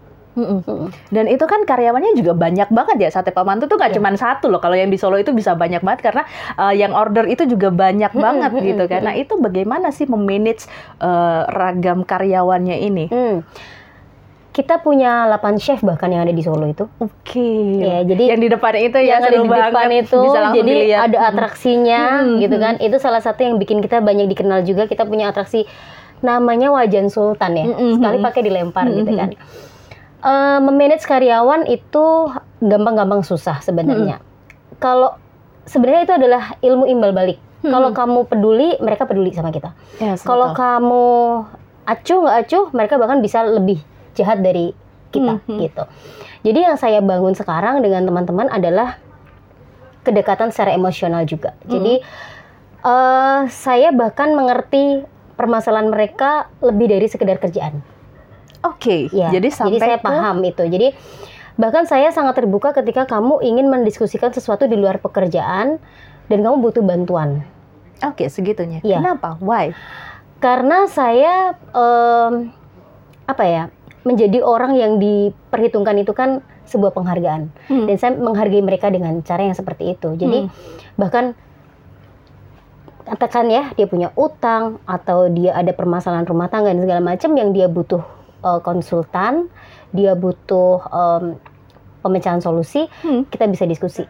Dan 1.07 1.25
itu 1.25 1.41
kan 1.41 1.63
karyawannya 1.63 2.13
juga 2.13 2.31
banyak 2.31 2.67
banget 2.67 2.97
ya. 2.99 3.09
Sate 3.09 3.31
Pamantu 3.31 3.65
tuh 3.65 3.75
nggak 3.75 3.89
Iya. 3.89 3.97
cuma 3.97 4.09
satu 4.13 4.47
loh. 4.47 4.59
Kalau 4.59 4.73
yang 4.73 4.87
di 4.87 4.95
Solo 4.95 5.15
itu 5.15 5.31
bisa 5.31 5.53
banyak 5.53 5.79
banget 5.79 6.03
karena 6.03 6.23
uh, 6.55 6.71
yang 6.71 6.91
order 6.91 7.23
itu 7.25 7.43
juga 7.45 7.69
banyak 7.69 8.11
banget 8.13 8.51
gitu 8.57 8.83
kan. 8.85 9.01
Nah 9.01 9.13
itu 9.13 9.35
bagaimana 9.35 9.89
sih 9.89 10.05
memanage 10.05 10.67
uh, 10.99 11.47
ragam 11.47 12.01
karyawannya 12.01 12.77
ini? 12.77 13.05
Hmm. 13.07 13.47
Kita 14.51 14.79
punya 14.79 15.27
8 15.27 15.43
chef 15.57 15.79
bahkan 15.81 16.07
yang 16.07 16.23
ada 16.23 16.31
di 16.31 16.39
Solo 16.39 16.63
itu. 16.65 16.87
Oke. 16.97 17.75
Ya, 17.75 18.03
jadi 18.03 18.31
yang 18.31 18.39
di 18.39 18.47
depan 18.47 18.71
itu 18.77 18.95
ya 18.97 19.19
yang 19.19 19.19
ada 19.19 19.27
seru 19.29 19.43
di 19.43 19.49
depan 19.49 19.71
banget. 19.73 20.03
itu 20.03 20.17
bisa 20.21 20.39
jadi 20.49 20.63
dilihat. 20.69 21.01
ada 21.05 21.17
atraksinya 21.25 22.01
Hmm, 22.23 22.39
gitu 22.39 22.55
kan. 22.55 22.73
Itu 22.77 22.95
salah 22.95 23.19
satu 23.19 23.39
yang 23.41 23.55
bikin 23.55 23.79
kita 23.79 23.99
banyak 23.99 24.27
dikenal 24.27 24.63
juga. 24.63 24.83
Kita 24.85 25.03
punya 25.03 25.27
atraksi 25.27 25.67
namanya 26.21 26.71
Wajan 26.71 27.07
Sultan 27.07 27.51
ya. 27.53 27.65
Hmm, 27.67 27.99
Sekali 27.99 28.17
pakai 28.17 28.41
dilempar 28.41 28.87
Hmm, 28.87 28.95
gitu 28.97 29.11
kan. 29.13 29.29
Eh, 30.23 30.59
memanage 30.63 31.05
karyawan 31.05 31.67
itu 31.67 32.05
gampang-gampang 32.63 33.21
susah 33.21 33.61
sebenarnya. 33.61 34.23
Kalau 34.81 35.13
sebenarnya 35.69 36.01
itu 36.07 36.13
adalah 36.15 36.43
ilmu 36.65 36.89
imbal 36.89 37.11
balik. 37.13 37.37
Hmm. 37.61 37.73
Kalau 37.73 37.89
kamu 37.93 38.19
peduli, 38.29 38.69
mereka 38.81 39.05
peduli 39.05 39.33
sama 39.33 39.53
kita. 39.53 39.73
Yes, 40.01 40.25
Kalau 40.25 40.53
betul. 40.53 40.61
kamu 40.61 41.05
acuh 41.85 42.17
nggak 42.25 42.37
acuh, 42.45 42.65
mereka 42.73 42.93
bahkan 42.97 43.19
bisa 43.21 43.45
lebih 43.45 43.81
jahat 44.17 44.41
dari 44.41 44.73
kita 45.13 45.37
Hmm, 45.37 45.45
hmm. 45.45 45.59
gitu. 45.61 45.83
Jadi 46.45 46.59
yang 46.61 46.77
saya 46.77 47.01
bangun 47.01 47.33
sekarang 47.37 47.81
dengan 47.85 48.05
teman-teman 48.05 48.49
adalah 48.49 48.97
kedekatan 50.05 50.49
secara 50.49 50.73
emosional 50.73 51.25
juga. 51.29 51.53
Hmm. 51.65 51.69
Jadi 51.69 51.93
eh, 52.85 53.39
saya 53.49 53.89
bahkan 53.93 54.33
mengerti 54.33 55.05
permasalahan 55.37 55.89
mereka 55.89 56.49
lebih 56.65 56.89
dari 56.89 57.05
sekedar 57.05 57.37
kerjaan. 57.37 57.81
Oke. 58.65 59.07
Ya, 59.09 59.29
Jadi 59.29 59.47
sampai 59.47 59.77
saya 59.77 59.97
ke- 59.97 60.03
paham 60.03 60.41
itu. 60.41 60.63
Jadi 60.63 60.91
bahkan 61.55 61.85
saya 61.85 62.09
sangat 62.09 62.35
terbuka 62.35 62.73
ketika 62.73 63.05
kamu 63.05 63.39
ingin 63.39 63.67
mendiskusikan 63.67 64.29
sesuatu 64.29 64.65
di 64.65 64.75
luar 64.75 64.97
pekerjaan 64.97 65.77
dan 66.25 66.37
kamu 66.39 66.59
butuh 66.59 66.81
bantuan. 66.81 67.45
Oke, 68.01 68.27
segitunya. 68.27 68.81
Iya. 68.81 68.99
Kenapa? 68.99 69.39
Why? 69.39 69.71
Karena 70.37 70.83
saya 70.85 71.55
em, 71.71 72.51
apa 73.23 73.43
ya 73.43 73.63
menjadi 74.03 74.41
orang 74.41 74.75
yang 74.75 74.97
diperhitungkan 74.97 75.97
itu 75.97 76.11
kan 76.11 76.43
sebuah 76.65 76.91
penghargaan 76.91 77.49
Hmm. 77.65 77.85
dan 77.85 77.95
saya 77.95 78.11
menghargai 78.13 78.59
mereka 78.59 78.89
dengan 78.89 79.21
cara 79.21 79.41
yang 79.41 79.53
seperti 79.53 79.93
itu. 79.93 80.13
Jadi 80.13 80.45
Hmm. 80.45 80.51
bahkan 80.93 81.37
katakan 83.05 83.45
ya 83.47 83.69
dia 83.71 83.85
punya 83.85 84.09
utang 84.15 84.81
atau 84.83 85.29
dia 85.29 85.53
ada 85.53 85.69
permasalahan 85.71 86.25
rumah 86.25 86.49
tangga 86.49 86.73
dan 86.73 86.81
segala 86.81 87.01
macam 87.03 87.31
yang 87.31 87.53
dia 87.53 87.65
butuh 87.67 88.01
eh, 88.45 88.59
konsultan, 88.61 89.49
dia 89.89 90.13
butuh 90.13 90.85
em, 90.85 91.23
pemecahan 91.99 92.37
solusi, 92.37 92.85
Hmm. 93.01 93.25
kita 93.25 93.49
bisa 93.49 93.65
diskusi. 93.65 94.05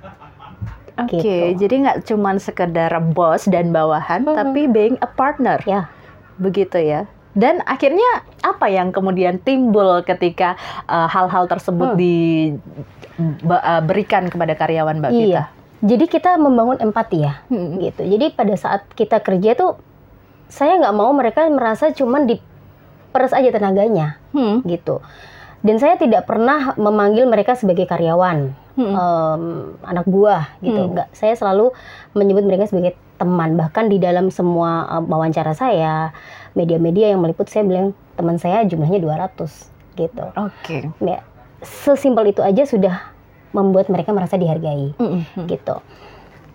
Oke, 0.95 1.19
Gitu. 1.19 1.59
jadi 1.59 1.75
nggak 1.81 1.97
cuma 2.05 2.35
sekedar 2.35 2.91
bos 3.11 3.47
dan 3.47 3.71
bawahan, 3.71 4.23
Mhm. 4.23 4.35
tapi 4.35 4.61
being 4.67 4.95
a 4.99 5.07
partner. 5.07 5.63
Ya. 5.63 5.87
begitu 6.35 6.75
ya. 6.75 7.07
Dan 7.31 7.63
akhirnya 7.63 8.03
apa 8.39 8.67
yang 8.67 8.91
kemudian 8.91 9.39
timbul 9.39 10.03
ketika 10.03 10.59
uh, 10.83 11.07
hal-hal 11.07 11.47
tersebut 11.47 11.95
Hmm. 11.95 11.99
diberikan 13.39 14.27
kepada 14.27 14.51
karyawan 14.51 14.99
Mbak 14.99 15.11
Vita? 15.11 15.23
Iya. 15.23 15.43
Jadi 15.79 16.05
kita 16.07 16.35
membangun 16.35 16.79
empati 16.79 17.23
ya. 17.23 17.39
Hmm. 17.47 17.79
gitu. 17.79 18.03
Jadi 18.03 18.35
pada 18.35 18.55
saat 18.55 18.83
kita 18.91 19.23
kerja 19.23 19.55
tuh 19.55 19.79
saya 20.47 20.75
nggak 20.75 20.91
mau 20.91 21.11
mereka 21.11 21.47
merasa 21.47 21.91
cuman 21.91 22.27
diperes 23.15 23.31
aja 23.31 23.47
tenaganya 23.47 24.19
Hmm. 24.35 24.59
gitu. 24.67 24.99
Dan 25.63 25.79
saya 25.79 25.95
tidak 25.95 26.27
pernah 26.27 26.75
memanggil 26.75 27.23
mereka 27.25 27.55
sebagai 27.55 27.87
karyawan, 27.87 28.51
Hmm. 28.75 28.91
em, 28.91 29.43
anak 29.81 30.03
buah 30.03 30.59
gitu. 30.59 30.75
Hmm. 30.77 30.91
Nggak. 30.91 31.07
Saya 31.15 31.33
selalu 31.33 31.71
menyebut 32.11 32.43
mereka 32.43 32.67
sebagai 32.67 32.99
teman. 33.15 33.55
Bahkan 33.55 33.87
di 33.87 33.97
dalam 33.97 34.27
semua 34.29 34.99
em, 34.99 35.07
wawancara 35.07 35.55
saya, 35.55 36.11
media-media 36.53 37.15
yang 37.15 37.23
meliput 37.23 37.47
saya 37.47 37.63
bilang 37.63 37.95
teman 38.19 38.35
saya 38.35 38.67
jumlahnya 38.67 38.99
200 38.99 39.71
gitu. 39.95 40.27
Oke. 40.35 40.91
Ya, 40.99 41.23
sesimpel 41.63 42.35
itu 42.35 42.43
aja 42.43 42.67
sudah 42.67 43.15
membuat 43.55 43.87
mereka 43.87 44.11
merasa 44.11 44.35
dihargai 44.35 44.91
Hmm. 44.99 45.23
Hmm. 45.23 45.47
gitu. 45.47 45.79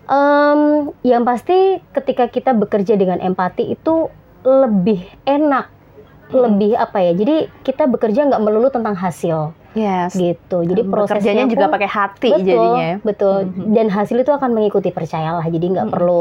Em, 0.05 0.61
yang 1.01 1.25
pasti 1.25 1.81
ketika 1.91 2.29
kita 2.29 2.53
bekerja 2.53 2.93
dengan 2.93 3.17
empati 3.17 3.73
itu 3.73 4.07
lebih 4.41 5.03
enak, 5.23 5.67
Hmm. 5.67 5.80
Lebih 6.33 6.71
apa 6.73 6.97
ya? 6.99 7.11
Jadi 7.11 7.35
kita 7.61 7.85
bekerja 7.85 8.25
nggak 8.25 8.41
melulu 8.41 8.67
tentang 8.67 8.93
hasil 8.93 9.51
Yes. 9.71 10.11
gitu. 10.13 10.63
Jadi 10.63 10.83
prosesnya 10.83 11.45
juga 11.45 11.67
pakai 11.67 11.87
hati 11.87 12.29
betul, 12.29 12.43
jadinya. 12.43 12.81
ya. 12.81 12.95
betul. 12.99 13.37
Mhm. 13.45 13.71
Dan 13.71 13.87
hasil 13.87 14.17
itu 14.17 14.31
akan 14.31 14.49
mengikuti 14.51 14.89
percayalah. 14.89 15.43
Jadi 15.43 15.65
nggak 15.69 15.87
Mhm. 15.87 15.93
perlu 15.93 16.19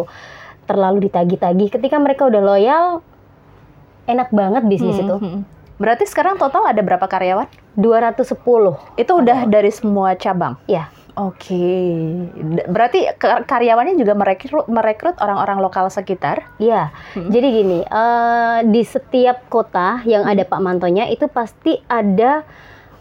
terlalu 0.64 1.06
ditagih-tagih. 1.06 1.68
Ketika 1.68 1.98
mereka 1.98 2.26
udah 2.26 2.38
loyal, 2.38 2.84
enak 4.04 4.30
banget 4.30 4.62
bisnis 4.64 4.94
Hmm. 4.96 5.02
itu. 5.02 5.16
Berarti 5.76 6.04
sekarang 6.04 6.36
total 6.36 6.62
ada 6.64 6.78
berapa 6.78 7.02
karyawan? 7.02 7.48
210 7.74 8.76
Itu 8.94 9.16
udah 9.16 9.48
dari 9.48 9.70
semua 9.70 10.12
cabang. 10.14 10.60
ya. 10.66 10.92
Oke. 11.12 11.66
D- 12.30 12.66
Berarti 12.66 13.06
karyawannya 13.18 13.94
juga 13.94 14.12
merekrut 14.12 14.66
merekrut 14.66 15.16
orang-orang 15.16 15.58
lokal 15.58 15.86
sekitar. 15.86 16.46
Iya, 16.56 16.90
Hmm. 17.12 17.28
jadi 17.28 17.48
gini, 17.52 17.78
eh, 17.82 18.58
di 18.64 18.82
setiap 18.82 19.46
kota 19.46 20.02
yang 20.04 20.22
ada 20.22 20.42
Pak 20.42 20.58
Mantonya 20.58 21.06
itu 21.06 21.26
pasti 21.26 21.78
ada 21.84 22.42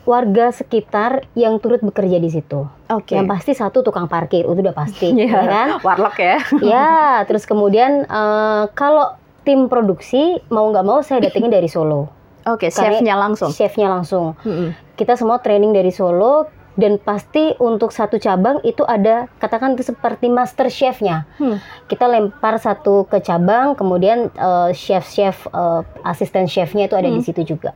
warga 0.01 0.49
sekitar 0.49 1.29
yang 1.33 1.57
turut 1.57 1.79
bekerja 1.79 2.17
di 2.17 2.27
situ. 2.27 2.65
Oke. 2.87 3.13
Yang 3.13 3.27
pasti 3.29 3.51
satu 3.53 3.79
tukang 3.79 4.05
parkir, 4.05 4.41
itu 4.41 4.57
udah 4.57 4.73
pasti, 4.73 5.13
Iya. 5.15 5.29
ya 5.29 5.43
kan? 5.45 5.67
Warlock 5.79 6.17
ya. 6.17 6.37
Ya, 6.59 6.91
terus 7.23 7.43
kemudian 7.43 8.03
eh, 8.03 8.63
kalau 8.73 9.13
tim 9.41 9.65
produksi 9.65 10.41
mau 10.47 10.65
nggak 10.67 10.83
mau 10.83 10.99
saya 10.99 11.21
datengin 11.21 11.49
dari 11.49 11.65
Solo, 11.65 12.09
Oke, 12.41 12.67
Karena- 12.67 12.97
chefnya 12.97 13.15
langsung. 13.15 13.49
chefnya 13.51 13.87
langsung. 13.87 14.33
Hmm. 14.41 14.73
Kita 14.93 15.13
semua 15.13 15.37
training 15.37 15.69
dari 15.69 15.89
Solo 15.89 16.49
dan 16.79 16.95
pasti 16.97 17.51
untuk 17.59 17.91
satu 17.91 18.15
cabang 18.15 18.63
itu 18.63 18.87
ada 18.87 19.27
katakan 19.37 19.75
itu 19.75 19.83
seperti 19.83 20.31
master 20.31 20.71
chefnya. 20.71 21.27
Hmm. 21.35 21.59
kita 21.85 22.07
lempar 22.07 22.55
satu 22.55 23.03
ke 23.05 23.19
cabang, 23.19 23.75
kemudian 23.75 24.31
eh, 24.31 24.69
chef-chef, 24.71 25.45
eh, 25.45 25.81
asisten 26.07 26.47
chefnya 26.47 26.87
itu 26.87 26.95
ada 26.95 27.05
di 27.05 27.19
Hmm. 27.19 27.27
situ 27.27 27.43
juga. 27.43 27.75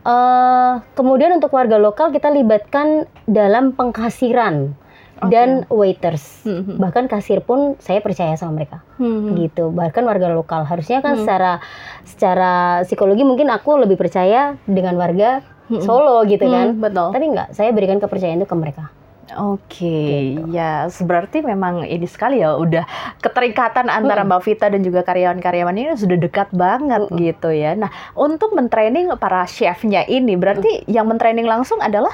Eh, 0.00 0.72
kemudian 0.92 1.36
untuk 1.36 1.52
warga 1.52 1.76
lokal 1.76 2.08
kita 2.08 2.28
libatkan 2.28 3.04
dalam 3.28 3.76
pengkasiran 3.76 4.72
Oke. 5.20 5.28
dan 5.28 5.68
waiters. 5.68 6.40
Hmm. 6.42 6.80
Bahkan 6.80 7.04
kasir 7.06 7.44
pun 7.44 7.76
saya 7.76 8.00
percaya 8.00 8.32
sama 8.34 8.56
mereka, 8.56 8.80
Hmm. 8.96 9.36
gitu. 9.36 9.68
Bahkan 9.68 10.00
warga 10.02 10.32
lokal 10.32 10.64
harusnya 10.64 11.04
kan 11.04 11.14
Hmm. 11.14 11.22
secara 11.22 11.52
secara 12.02 12.52
psikologi 12.82 13.22
mungkin 13.22 13.52
aku 13.52 13.76
lebih 13.76 14.00
percaya 14.00 14.56
dengan 14.64 14.96
warga 14.96 15.44
Hmm. 15.70 15.80
Solo 15.80 16.26
gitu 16.26 16.42
Hmm, 16.42 16.52
kan. 16.52 16.66
betul. 16.82 17.08
Tapi 17.14 17.24
enggak, 17.30 17.48
saya 17.54 17.70
berikan 17.70 18.02
kepercayaan 18.02 18.42
itu 18.42 18.50
ke 18.50 18.58
mereka. 18.58 18.84
Oke, 19.30 20.02
ya 20.50 20.90
berarti 21.06 21.38
memang 21.38 21.86
ini 21.86 22.02
sekali 22.02 22.42
ya 22.42 22.58
udah 22.58 22.82
keterikatan 23.22 23.86
antara 23.86 24.26
Mbak 24.26 24.42
Vita 24.42 24.66
dan 24.66 24.82
juga 24.82 25.06
karyawan-karyawan 25.06 25.70
ini 25.70 25.94
sudah 25.94 26.18
dekat 26.18 26.50
banget 26.50 27.06
gitu 27.14 27.54
ya. 27.54 27.78
Nah, 27.78 27.94
untuk 28.18 28.50
mentraining 28.58 29.06
para 29.22 29.46
chefnya 29.46 30.02
ini 30.02 30.34
berarti 30.34 30.82
yang 30.90 31.06
mentraining 31.06 31.46
langsung 31.46 31.78
adalah 31.78 32.10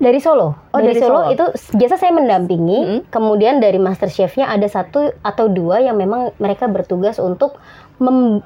Dari 0.00 0.16
Solo. 0.16 0.56
Oh, 0.72 0.80
dari, 0.80 0.96
dari 0.96 1.00
Solo, 1.04 1.28
Solo. 1.28 1.30
itu 1.30 1.44
biasa 1.76 2.00
saya 2.00 2.08
mendampingi. 2.10 2.78
Mm-mm. 2.80 3.00
Kemudian 3.12 3.60
dari 3.60 3.76
master 3.76 4.08
chefnya 4.08 4.48
ada 4.48 4.64
satu 4.64 5.12
atau 5.20 5.46
dua 5.46 5.78
yang 5.78 5.94
memang 5.94 6.32
mereka 6.40 6.66
bertugas 6.66 7.20
untuk 7.20 7.60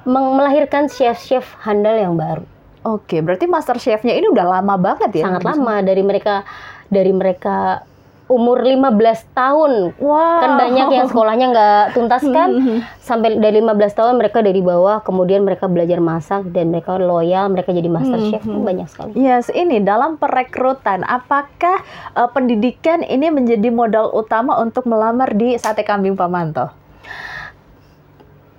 melahirkan 0.03 0.91
chef-chef 0.91 1.55
handal 1.63 1.95
yang 1.95 2.13
baru. 2.13 2.43
Oke, 2.85 3.17
berarti 3.25 3.49
master 3.49 3.81
chefnya 3.81 4.13
ini 4.13 4.29
udah 4.29 4.45
lama 4.45 4.77
banget 4.77 5.09
ya? 5.17 5.25
Sangat 5.25 5.41
lama 5.41 5.81
dari 5.81 6.05
mereka 6.05 6.45
dari 6.85 7.09
mereka 7.09 7.81
umur 8.25 8.61
15 8.65 9.37
tahun. 9.37 9.97
Wow. 10.01 10.41
Kan 10.41 10.51
banyak 10.57 10.87
yang 10.93 11.07
sekolahnya 11.09 11.45
nggak 11.53 11.83
tuntas 11.93 12.25
kan. 12.25 12.49
Mhm. 12.57 12.77
Sampai 12.97 13.37
dari 13.37 13.61
15 13.61 13.93
tahun 13.93 14.17
mereka 14.17 14.41
dari 14.41 14.61
bawah, 14.65 15.01
kemudian 15.05 15.45
mereka 15.45 15.69
belajar 15.69 16.01
masak 16.01 16.49
dan 16.49 16.73
mereka 16.73 16.97
loyal, 16.97 17.53
mereka 17.53 17.69
jadi 17.69 17.85
master 17.85 18.17
chef. 18.33 18.41
Mhm. 18.45 18.65
Banyak 18.65 18.87
sekali. 18.89 19.11
Yes, 19.17 19.53
ini 19.53 19.81
dalam 19.81 20.17
perekrutan, 20.17 21.05
apakah 21.05 21.81
eh, 22.17 22.29
pendidikan 22.33 23.05
ini 23.05 23.29
menjadi 23.29 23.69
modal 23.69 24.09
utama 24.13 24.57
untuk 24.57 24.89
melamar 24.89 25.33
di 25.37 25.57
Sate 25.61 25.85
Kambing 25.85 26.17
Pamanto? 26.17 26.69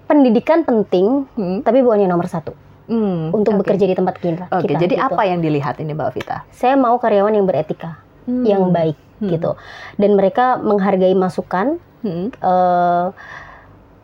Pendidikan 0.07 0.63
penting, 0.63 1.27
Hmm. 1.35 1.67
tapi 1.67 1.83
bukan 1.83 2.07
yang 2.07 2.15
nomor 2.15 2.31
satu 2.31 2.66
Hmm, 2.87 3.31
untuk 3.31 3.53
oke. 3.53 3.61
bekerja 3.63 3.85
di 3.85 3.95
tempat 3.95 4.15
kita. 4.17 4.45
Oke, 4.49 4.67
kita, 4.69 4.79
jadi 4.81 4.95
gitu. 4.95 5.05
apa 5.05 5.23
yang 5.23 5.39
dilihat 5.39 5.75
ini 5.77 5.91
Mbak 5.91 6.11
Vita? 6.13 6.47
Saya 6.49 6.75
mau 6.75 6.95
karyawan 6.97 7.33
yang 7.33 7.45
beretika, 7.45 7.99
Hmm. 8.25 8.43
yang 8.43 8.63
baik 8.71 8.95
Hmm. 9.17 9.29
gitu, 9.29 9.51
dan 9.95 10.11
mereka 10.13 10.57
menghargai 10.57 11.13
masukan. 11.13 11.79
Hmm. 11.99 12.31
eh, 12.31 13.07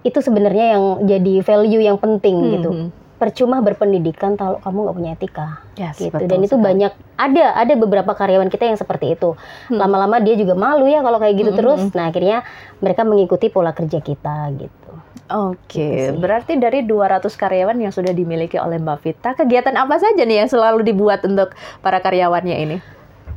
itu 0.02 0.18
sebenarnya 0.18 0.66
yang 0.72 0.84
jadi 1.06 1.34
value 1.40 1.78
yang 1.80 1.94
penting 1.96 2.34
Hmm, 2.36 2.52
gitu. 2.52 2.70
hmm. 2.72 2.88
Percuma 3.14 3.62
berpendidikan 3.62 4.34
kalau 4.34 4.58
kamu 4.58 4.78
nggak 4.82 4.96
punya 4.96 5.10
etika. 5.12 5.46
Yes, 5.72 5.94
gitu 5.96 6.10
betul 6.10 6.26
dan 6.26 6.38
itu 6.40 6.50
sekali. 6.50 6.66
banyak 6.66 6.92
ada 7.14 7.44
ada 7.54 7.74
beberapa 7.76 8.10
karyawan 8.10 8.50
kita 8.50 8.66
yang 8.66 8.74
seperti 8.74 9.14
itu 9.14 9.38
Hmm. 9.68 9.78
lama-lama 9.78 10.18
dia 10.18 10.34
juga 10.34 10.52
malu 10.52 10.84
ya 10.84 10.98
kalau 10.98 11.16
kayak 11.16 11.34
gitu 11.36 11.50
Hmm, 11.50 11.60
terus 11.60 11.80
hmm, 11.80 11.94
nah 11.94 12.10
akhirnya 12.10 12.42
mereka 12.76 13.02
mengikuti 13.02 13.46
pola 13.46 13.70
kerja 13.70 14.02
kita 14.02 14.34
gitu 14.56 14.90
Oke, 15.28 15.78
Gitu 15.78 16.10
sih. 16.10 16.18
berarti 16.18 16.52
dari 16.56 16.82
200 16.82 17.30
karyawan 17.32 17.76
yang 17.76 17.90
sudah 17.90 18.10
dimiliki 18.10 18.56
oleh 18.56 18.76
Mbak 18.76 18.98
Vita, 19.00 19.30
kegiatan 19.32 19.74
apa 19.74 19.96
saja 19.96 20.22
nih 20.22 20.40
yang 20.40 20.48
selalu 20.48 20.82
dibuat 20.82 21.22
untuk 21.22 21.52
para 21.78 21.98
karyawannya 21.98 22.58
ini? 22.58 22.78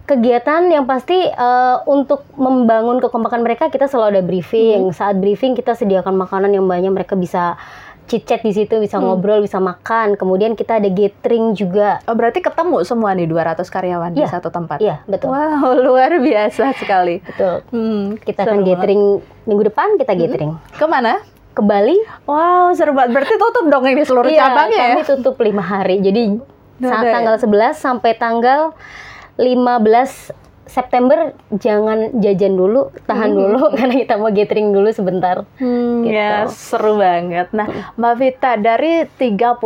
kegiatan 0.03 0.69
yang 0.69 0.85
pasti 0.85 1.17
eh, 1.17 1.77
untuk 1.87 2.29
membangun 2.31 3.01
kekompakan 3.01 3.41
mereka 3.41 3.67
kita 3.67 3.89
selalu 3.89 4.05
ada 4.11 4.23
briefing 4.23 4.93
saat 4.93 5.17
briefing 5.17 5.57
kita 5.57 5.73
sediakan 5.73 6.13
makanan 6.13 6.53
yang 6.53 6.61
banyak 6.63 6.93
mereka 6.93 7.17
bisa 7.17 7.57
chit 8.05 8.21
chat 8.21 8.45
di 8.45 8.53
situ 8.53 8.77
bisa 8.77 9.01
Hmm. 9.01 9.09
ngobrol 9.09 9.41
bisa 9.41 9.57
makan 9.57 10.13
kemudian 10.13 10.53
kita 10.53 10.77
ada 10.77 10.85
gathering 10.87 11.57
juga 11.57 12.05
Oh, 12.05 12.13
berarti 12.13 12.37
ketemu 12.37 12.85
semua 12.85 13.17
nih 13.17 13.25
200 13.25 13.65
karyawan 13.65 14.13
di 14.13 14.21
Iya, 14.21 14.29
satu 14.29 14.53
tempat? 14.53 14.77
iya 14.77 15.01
betul 15.03 15.33
Wow, 15.33 15.73
luar 15.89 16.13
biasa 16.15 16.77
sekali. 16.77 17.25
betul 17.25 17.65
Hmm, 17.67 18.21
kita 18.21 18.45
akan 18.45 18.61
gathering 18.61 19.01
minggu 19.43 19.63
depan 19.65 19.97
kita 19.97 20.13
gathering 20.13 20.53
Ke 20.69 20.85
mana? 20.85 21.17
Ke 21.55 21.63
Bali 21.63 21.95
Wow, 22.27 22.75
seru 22.75 22.91
banget. 22.91 23.15
Berarti 23.15 23.35
tutup 23.39 23.65
dong 23.71 23.87
ini 23.87 24.03
seluruh 24.03 24.27
Iya, 24.27 24.51
cabangnya 24.51 24.75
ya? 24.75 24.87
kami 24.93 25.03
tutup 25.07 25.35
lima 25.39 25.63
hari. 25.63 26.03
Jadi 26.03 26.35
saat 26.83 27.07
ya? 27.07 27.13
tanggal 27.15 27.35
11 27.39 27.79
sampai 27.79 28.11
tanggal 28.19 28.75
15 29.39 30.44
September 30.65 31.29
jangan 31.51 32.09
jajan 32.17 32.53
dulu, 32.53 32.89
tahan 33.05 33.31
dulu 33.31 33.69
karena 33.77 33.95
kita 33.95 34.17
mau 34.17 34.29
gathering 34.29 34.69
dulu 34.69 34.89
sebentar. 34.89 35.45
Hmm, 35.55 36.01
Gitu. 36.01 36.11
ya, 36.11 36.45
seru 36.45 36.97
banget. 36.97 37.49
Nah, 37.49 37.65
Mbak 37.93 38.13
Vita, 38.15 38.51
dari 38.55 39.05
33 39.07 39.61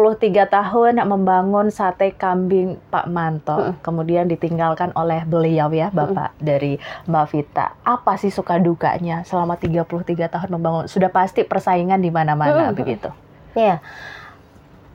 tahun 0.46 1.00
membangun 1.02 1.68
sate 1.68 2.12
kambing 2.12 2.76
Pak 2.88 3.08
Manto, 3.08 3.80
kemudian 3.80 4.28
ditinggalkan 4.28 4.92
oleh 4.94 5.24
beliau 5.24 5.68
ya, 5.70 5.88
Bapak 5.90 6.36
dari 6.38 6.76
Mbak 7.06 7.26
Vita. 7.28 7.74
Apa 7.82 8.16
sih 8.16 8.30
suka 8.30 8.56
dukanya 8.56 9.24
selama 9.24 9.56
33 9.56 9.88
tahun 10.28 10.50
membangun? 10.52 10.86
Sudah 10.86 11.08
pasti 11.08 11.42
persaingan 11.42 11.98
di 11.98 12.10
mana-mana 12.10 12.70
Hmm. 12.70 12.76
begitu. 12.76 13.08
Ya. 13.52 13.80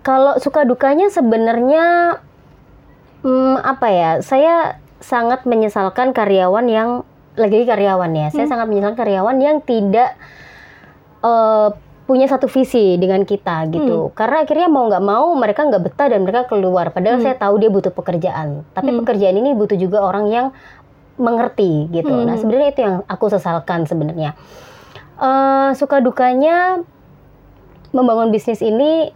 Kalau 0.01 0.37
suka 0.37 0.63
dukanya 0.63 1.09
sebenarnya 1.09 2.17
hmm, 3.21 3.57
apa 3.59 3.89
ya? 3.89 4.11
Saya 4.21 4.84
sangat 5.05 5.45
menyesalkan 5.45 6.17
karyawan 6.17 6.65
yang 6.65 6.91
lagi 7.37 7.69
karyawan 7.69 8.11
ya. 8.17 8.29
Saya 8.33 8.49
sangat 8.49 8.73
menyesalkan 8.73 8.99
karyawan 9.05 9.37
yang 9.37 9.57
tidak 9.61 10.17
eh, 11.21 11.69
punya 12.05 12.29
satu 12.29 12.53
visi 12.53 13.01
dengan 13.01 13.25
kita 13.25 13.65
gitu. 13.73 14.13
Karena 14.13 14.45
akhirnya 14.45 14.69
mau 14.69 14.89
nggak 14.93 15.05
mau 15.05 15.33
mereka 15.37 15.65
nggak 15.65 15.83
betah 15.89 16.09
dan 16.13 16.21
mereka 16.21 16.45
keluar. 16.45 16.93
Padahal 16.93 17.17
Hmm. 17.17 17.25
saya 17.25 17.37
tahu 17.37 17.57
dia 17.57 17.73
butuh 17.73 17.93
pekerjaan. 17.93 18.61
Tapi 18.77 18.93
Hmm. 18.93 19.01
pekerjaan 19.05 19.37
ini 19.41 19.57
butuh 19.57 19.77
juga 19.77 20.05
orang 20.05 20.29
yang 20.29 20.47
mengerti 21.17 21.89
gitu. 21.89 22.13
Hmm. 22.13 22.29
Nah 22.29 22.37
sebenarnya 22.37 22.69
itu 22.77 22.81
yang 22.85 22.97
aku 23.09 23.33
sesalkan 23.33 23.89
sebenarnya. 23.89 24.37
Eh, 25.17 25.71
suka 25.81 26.05
dukanya 26.05 26.85
membangun 27.95 28.29
bisnis 28.29 28.61
ini 28.61 29.09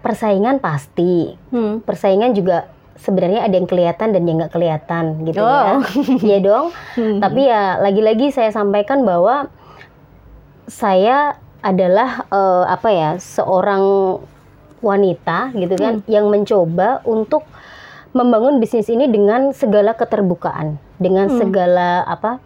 persaingan 0.00 0.56
pasti. 0.56 1.36
Hmm. 1.52 1.84
Persaingan 1.84 2.32
juga 2.32 2.70
sebenarnya 2.94 3.42
ada 3.42 3.54
yang 3.54 3.66
kelihatan 3.66 4.12
dan 4.12 4.22
yang 4.24 4.36
nggak 4.38 4.52
kelihatan 4.52 5.04
gitu 5.24 5.40
Oh. 5.40 5.48
ya. 5.48 5.74
Iya 6.28 6.38
dong. 6.40 6.66
Hmm. 6.94 7.18
Tapi 7.18 7.40
ya 7.44 7.78
lagi-lagi 7.78 8.30
saya 8.30 8.50
sampaikan 8.50 9.02
bahwa 9.02 9.48
saya 10.66 11.36
adalah 11.62 12.26
eh, 12.28 12.64
apa 12.66 12.88
ya 12.90 13.10
seorang 13.16 13.82
wanita 14.82 15.54
gitu 15.54 15.78
kan 15.78 16.02
yang 16.06 16.26
mencoba 16.26 16.98
untuk 17.04 17.46
membangun 18.12 18.58
bisnis 18.58 18.90
ini 18.90 19.06
dengan 19.06 19.54
segala 19.54 19.94
keterbukaan, 19.94 20.76
dengan 20.98 21.30
Hmm. 21.30 21.38
segala 21.38 22.02
apa 22.02 22.42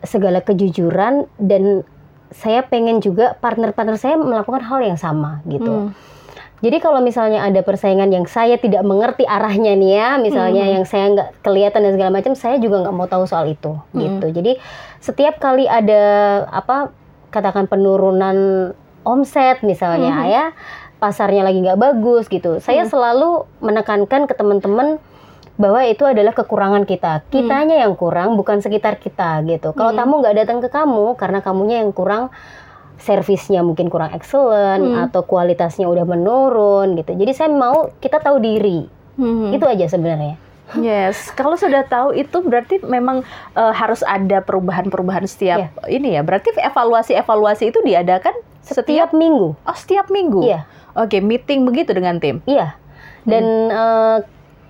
segala 0.00 0.40
kejujuran 0.40 1.26
dan 1.36 1.82
saya 2.30 2.62
pengen 2.62 3.02
juga 3.02 3.34
partner-partner 3.36 3.98
saya 3.98 4.14
melakukan 4.14 4.62
hal 4.62 4.80
yang 4.80 4.96
sama 4.96 5.42
gitu. 5.44 5.90
Hmm. 5.90 5.96
Jadi 6.60 6.76
kalau 6.76 7.00
misalnya 7.00 7.40
ada 7.40 7.64
persaingan 7.64 8.12
yang 8.12 8.28
saya 8.28 8.60
tidak 8.60 8.84
mengerti 8.84 9.24
arahnya 9.24 9.72
nih 9.80 9.92
ya, 9.96 10.08
misalnya 10.20 10.64
Hmm. 10.68 10.74
yang 10.76 10.84
saya 10.84 11.04
nggak 11.08 11.28
kelihatan 11.40 11.80
dan 11.88 11.92
segala 11.96 12.10
macam, 12.12 12.32
saya 12.36 12.60
juga 12.60 12.84
nggak 12.84 12.94
mau 12.94 13.08
tahu 13.08 13.24
soal 13.24 13.48
itu, 13.48 13.80
Hmm. 13.92 13.96
gitu. 13.96 14.26
Jadi 14.28 14.52
setiap 15.00 15.40
kali 15.40 15.64
ada 15.64 16.02
apa 16.52 16.92
katakan 17.32 17.64
penurunan 17.64 18.70
omset 19.00 19.64
misalnya 19.64 20.12
Mhm. 20.12 20.28
ya, 20.28 20.44
pasarnya 21.00 21.40
lagi 21.40 21.64
nggak 21.64 21.80
bagus 21.80 22.28
gitu, 22.28 22.60
saya 22.60 22.84
Hmm. 22.84 22.92
selalu 22.92 23.48
menekankan 23.64 24.28
ke 24.28 24.36
teman-teman 24.36 25.00
bahwa 25.56 25.80
itu 25.84 26.08
adalah 26.08 26.32
kekurangan 26.32 26.88
kita. 26.88 27.20
Kitanya 27.28 27.84
yang 27.84 27.92
kurang, 27.92 28.36
bukan 28.36 28.60
sekitar 28.60 28.96
kita 28.96 29.44
gitu. 29.44 29.72
Kalau 29.72 29.92
Hmm. 29.92 30.00
tamu 30.00 30.14
nggak 30.20 30.36
datang 30.44 30.60
ke 30.60 30.68
kamu 30.68 31.16
karena 31.16 31.40
kamunya 31.40 31.84
yang 31.84 31.92
kurang 31.92 32.32
servisnya 33.00 33.60
mungkin 33.60 33.88
kurang 33.88 34.12
excellent 34.12 34.84
Hmm. 34.84 35.04
atau 35.08 35.24
kualitasnya 35.24 35.84
udah 35.84 36.04
menurun 36.04 36.94
gitu. 36.94 37.12
Jadi 37.12 37.32
saya 37.32 37.48
mau 37.48 37.88
kita 37.96 38.16
tahu 38.16 38.38
diri. 38.38 38.84
Hmm. 39.16 39.50
Itu 39.50 39.64
aja 39.64 39.88
sebenarnya. 39.88 40.36
Yes, 40.70 41.34
kalau 41.34 41.58
sudah 41.58 41.82
tahu 41.82 42.14
itu 42.14 42.38
berarti 42.40 42.78
memang 42.80 43.26
eh, 43.52 43.74
harus 43.74 44.06
ada 44.06 44.38
perubahan-perubahan 44.38 45.26
setiap 45.26 45.66
ini 45.88 46.14
ya. 46.14 46.22
Berarti 46.22 46.54
evaluasi-evaluasi 46.54 47.74
itu 47.74 47.82
diadakan 47.82 48.30
setiap 48.62 49.10
Tiap 49.10 49.10
minggu. 49.10 49.58
oh 49.58 49.76
setiap 49.76 50.06
minggu. 50.08 50.46
Iya. 50.46 50.70
Oke, 50.94 51.18
meeting 51.18 51.66
begitu 51.66 51.90
dengan 51.90 52.22
tim. 52.22 52.38
Iya. 52.46 52.78
Dan 53.24 53.42
eh, 53.66 54.18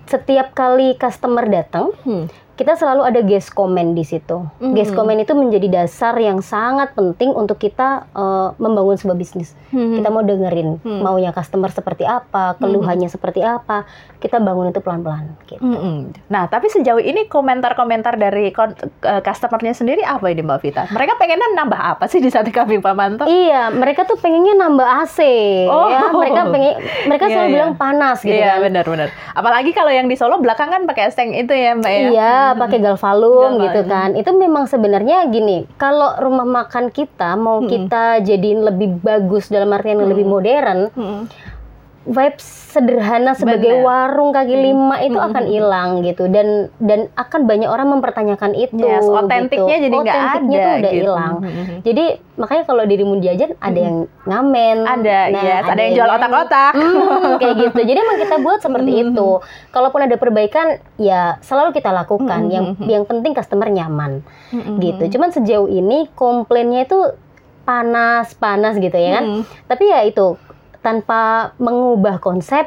setiap 0.03 0.51
kali 0.51 0.97
customer 0.97 1.45
datang, 1.45 1.93
Hmm. 2.01 2.25
Kita 2.61 2.77
selalu 2.77 3.01
ada 3.01 3.25
guest 3.25 3.57
comment 3.57 3.97
di 3.97 4.05
situ. 4.05 4.45
Mhm. 4.61 4.77
Guest 4.77 4.93
comment 4.93 5.17
itu 5.17 5.33
menjadi 5.33 5.81
dasar 5.81 6.13
yang 6.21 6.45
sangat 6.45 6.93
penting 6.93 7.33
untuk 7.33 7.57
kita 7.57 8.05
eh, 8.13 8.49
membangun 8.61 9.01
sebuah 9.01 9.17
bisnis. 9.17 9.57
Hmm. 9.73 9.97
Kita 9.97 10.13
mau 10.13 10.21
dengerin 10.21 10.77
Hmm. 10.85 11.01
maunya 11.01 11.33
customer 11.33 11.73
seperti 11.73 12.05
apa, 12.05 12.53
keluhannya 12.61 13.09
seperti 13.09 13.41
apa. 13.41 13.89
Kita 14.21 14.37
bangun 14.37 14.69
itu 14.69 14.79
pelan-pelan 14.79 15.33
gitu. 15.43 15.57
Mm-mm. 15.59 16.13
Nah, 16.27 16.45
tapi 16.45 16.69
sejauh 16.69 17.01
ini 17.01 17.25
komentar-komentar 17.25 18.15
dari 18.15 18.53
kon- 18.53 18.77
eh, 19.01 19.17
customernya 19.19 19.73
sendiri 19.73 20.05
apa 20.05 20.29
ini 20.29 20.39
Mbak 20.39 20.59
Vita? 20.61 20.83
Mereka 20.87 21.17
pengennya 21.17 21.49
nambah 21.55 21.75
apa 21.75 22.05
sih 22.05 22.17
di 22.17 22.29
sate 22.29 22.49
kambing 22.49 22.79
Pak 22.79 22.93
Manto? 22.93 23.25
Iya, 23.25 23.67
mereka 23.71 24.05
tuh 24.05 24.15
pengennya 24.15 24.53
nambah 24.55 24.87
AC 25.01 25.17
Oh. 25.65 25.89
ya. 25.89 26.13
Mereka 26.13 26.41
pengen 26.47 26.73
mereka 27.03 27.23
Iya, 27.23 27.33
selalu 27.33 27.47
iya. 27.47 27.55
bilang 27.57 27.71
panas 27.75 28.17
gitu 28.19 28.29
Iya, 28.31 28.51
kan. 28.51 28.61
benar-benar. 28.61 29.07
Apalagi 29.33 29.71
kalau 29.71 29.89
yang 29.89 30.05
di 30.05 30.13
Solo 30.13 30.37
belakangan 30.37 30.85
pakai 30.85 31.09
seng 31.09 31.33
itu 31.33 31.51
ya, 31.51 31.73
Mbak 31.73 31.89
ya. 31.89 32.01
Iya, 32.07 32.35
pakai 32.55 32.77
galvalum 32.77 33.57
gitu 33.59 33.81
kan. 33.83 34.13
Itu 34.13 34.31
memang 34.31 34.65
sebenarnya 34.65 35.25
gini, 35.25 35.65
kalau 35.75 36.13
rumah 36.17 36.45
makan 36.45 36.87
kita 36.87 37.33
mau 37.33 37.57
Hmm. 37.57 37.65
kita 37.67 38.03
jadiin 38.21 38.61
lebih 38.61 39.01
bagus 39.01 39.47
dalam 39.47 39.71
artian 39.71 39.97
yang 39.97 40.11
lebih 40.11 40.23
modern, 40.23 40.93
Mm-mm. 40.93 41.25
Vibes 42.01 42.41
sederhana 42.71 43.37
sebagai 43.37 43.69
Bener. 43.71 43.85
warung 43.85 44.31
kaki 44.31 44.49
Hmm. 44.51 44.63
lima 44.63 44.95
itu 44.99 45.13
Hmm. 45.13 45.27
akan 45.27 45.43
hilang 45.45 45.89
gitu 46.01 46.25
dan 46.25 46.47
dan 46.79 46.99
akan 47.13 47.45
banyak 47.45 47.67
orang 47.67 47.91
mempertanyakan 47.91 48.51
itu 48.53 48.81
Yes, 48.81 49.05
otentiknya 49.05 49.77
gitu. 49.77 49.85
jadi 49.85 49.95
nggak 49.99 50.15
ada 50.15 50.25
Otentiknya 50.31 50.57
tuh 50.57 50.71
udah 50.73 50.81
gitu. 50.81 50.97
hilang 50.97 51.33
Mhm. 51.37 51.75
jadi 51.83 52.05
makanya 52.35 52.63
kalau 52.65 52.83
dirimu 52.83 53.15
jajan 53.19 53.51
ada 53.55 53.69
Hmm. 53.71 53.85
yang 53.85 53.97
ngamen 54.23 54.77
Ada, 54.81 55.17
nah, 55.29 55.43
yes, 55.43 55.63
ada 55.63 55.77
yang 55.79 55.93
jual 55.93 56.09
otak-otak. 56.09 56.73
Hmm, 56.73 57.31
kayak 57.37 57.55
gitu 57.59 57.79
jadi 57.83 57.99
emang 57.99 58.17
kita 58.19 58.35
buat 58.39 58.59
seperti 58.59 58.91
Hmm. 58.91 59.03
itu 59.03 59.27
kalaupun 59.69 60.01
ada 60.01 60.15
perbaikan 60.15 60.67
ya 60.97 61.21
selalu 61.39 61.69
kita 61.71 61.91
lakukan 61.91 62.41
Hmm, 62.41 62.49
yang 62.49 62.65
hmm, 62.67 62.77
hmm. 62.77 62.89
yang 62.89 63.03
penting 63.05 63.31
customer 63.31 63.69
nyaman 63.69 64.25
Mhm. 64.49 64.79
gitu 64.79 65.03
cuman 65.13 65.29
sejauh 65.29 65.67
ini 65.67 66.09
komplainnya 66.11 66.81
itu 66.81 66.97
panas 67.61 68.33
panas 68.33 68.73
gitu 68.75 68.91
ya 68.91 69.11
kan 69.13 69.23
Mhm. 69.29 69.41
tapi 69.67 69.85
ya 69.85 70.01
itu 70.01 70.33
tanpa 70.81 71.21
mengubah 71.55 72.17
konsep 72.17 72.65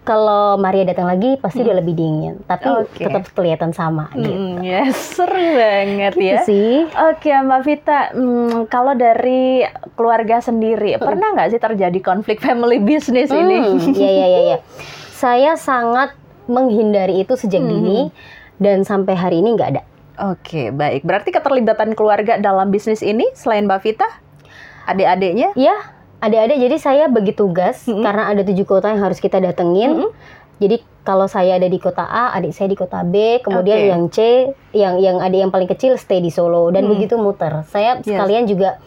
kalau 0.00 0.54
Maria 0.54 0.84
datang 0.84 1.08
lagi 1.08 1.36
pasti 1.36 1.60
udah 1.60 1.80
lebih 1.80 1.92
dingin 1.92 2.36
tapi 2.44 2.64
Hmm. 2.64 2.84
Oke. 2.84 3.00
tetap 3.00 3.24
kelihatan 3.30 3.72
sama 3.72 4.12
gitu 4.12 4.28
Mhm, 4.28 4.60
yes, 4.60 4.92
seru 5.16 5.32
banget 5.56 6.12
Gitu 6.12 6.28
ya. 6.28 6.40
sih 6.44 6.84
Oke, 7.08 7.32
Mbak 7.32 7.60
Vita, 7.62 8.00
hmm, 8.10 8.68
kalau 8.68 8.92
dari 8.92 9.64
keluarga 9.94 10.38
sendiri, 10.38 10.94
pernah 10.98 11.32
nggak 11.32 11.48
sih 11.48 11.58
terjadi 11.58 11.98
konflik 12.00 12.38
family 12.38 12.76
business 12.78 13.28
ini? 13.28 13.58
Hmm, 13.58 13.80
ya 13.90 14.10
ya 14.12 14.26
ya 14.28 14.40
ya 14.46 14.58
saya 15.16 15.56
sangat 15.56 16.12
menghindari 16.44 17.18
itu 17.18 17.32
sejak 17.32 17.58
Hmm. 17.58 17.70
dini 17.70 18.00
dan 18.56 18.84
sampai 18.84 19.14
hari 19.14 19.40
ini 19.40 19.56
nggak 19.56 19.70
ada 19.70 19.82
Oke, 20.16 20.70
baik. 20.70 21.02
Berarti 21.02 21.32
keterlibatan 21.32 21.90
keluarga 21.92 22.38
dalam 22.38 22.70
bisnis 22.70 23.00
ini 23.00 23.26
selain 23.32 23.64
Mbak 23.64 23.80
Vita, 23.82 24.06
adik-adiknya? 24.84 25.50
ya 25.54 25.74
adik-adik 26.24 26.58
jadi 26.58 26.76
saya 26.76 27.04
bagi 27.06 27.30
tugas 27.30 27.84
Mm-mm. 27.84 28.00
karena 28.00 28.22
ada 28.26 28.42
tujuh 28.42 28.64
kota 28.64 28.88
yang 28.88 29.00
harus 29.00 29.18
kita 29.18 29.38
datengin 29.38 30.08
Mm-mm. 30.08 30.10
jadi 30.56 30.76
kalau 31.02 31.28
saya 31.28 31.56
ada 31.56 31.68
di 31.68 31.76
kota 31.76 32.00
A 32.00 32.32
adik 32.32 32.50
saya 32.50 32.66
di 32.66 32.74
kota 32.74 33.04
B 33.04 33.38
kemudian 33.38 33.76
Oke. 33.76 33.88
yang 33.90 34.02
C 34.08 34.18
yang 34.72 34.96
yang 34.96 35.16
adik 35.18 35.38
yang 35.38 35.52
paling 35.52 35.68
kecil 35.68 35.94
stay 35.94 36.18
di 36.18 36.28
Solo 36.28 36.68
dan 36.68 36.84
Hmm. 36.84 36.92
begitu 36.92 37.14
muter 37.14 37.68
saya 37.68 38.00
Yes. 38.00 38.08
sekalian 38.08 38.44
juga 38.44 38.80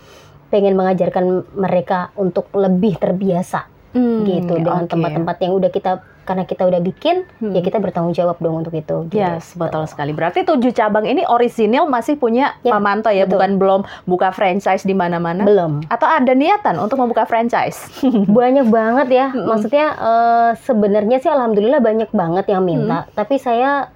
pengen 0.47 0.73
mengajarkan 0.73 1.23
mereka 1.53 2.09
untuk 2.15 2.49
lebih 2.51 2.97
terbiasa 2.97 3.67
Hmm, 3.87 4.23
gitu 4.23 4.57
dengan 4.57 4.83
oke. 4.83 4.91
tempat-tempat 4.91 5.35
yang 5.39 5.53
udah 5.53 5.69
kita 5.69 5.91
karena 6.27 6.43
kita 6.43 6.61
udah 6.61 6.77
bikin 6.77 7.23
Hmm. 7.37 7.53
ya 7.53 7.61
kita 7.61 7.79
bertanggung 7.79 8.11
jawab 8.11 8.35
dong 8.37 8.59
untuk 8.59 8.73
itu 8.73 9.07
Yes, 9.09 9.47
gitu. 9.47 9.63
betul 9.63 9.85
sekali. 9.85 10.11
Berarti 10.11 10.43
tujuh 10.43 10.69
cabang 10.69 11.03
ini 11.03 11.23
orisinil 11.23 11.85
masih 11.85 12.13
punya 12.13 12.59
Ya, 12.59 12.75
Pak 12.75 12.81
Manto 12.81 13.07
ya, 13.07 13.23
betul. 13.23 13.31
bukan 13.33 13.51
belum 13.55 13.81
buka 14.03 14.29
franchise 14.29 14.83
di 14.83 14.91
mana-mana? 14.91 15.41
belum 15.41 15.87
Atau 15.87 16.05
ada 16.05 16.33
niatan 16.33 16.75
untuk 16.75 16.97
membuka 16.97 17.23
franchise? 17.23 17.87
banyak 18.29 18.67
banget 18.67 19.07
ya 19.09 19.27
Mm-mm. 19.29 19.47
maksudnya 19.47 19.85
eh, 19.93 20.51
sebenarnya 20.59 21.17
sih 21.17 21.29
alhamdulillah 21.29 21.79
banyak 21.79 22.11
banget 22.11 22.45
yang 22.47 22.61
minta 22.61 23.07
tapi 23.11 23.37
saya 23.37 23.87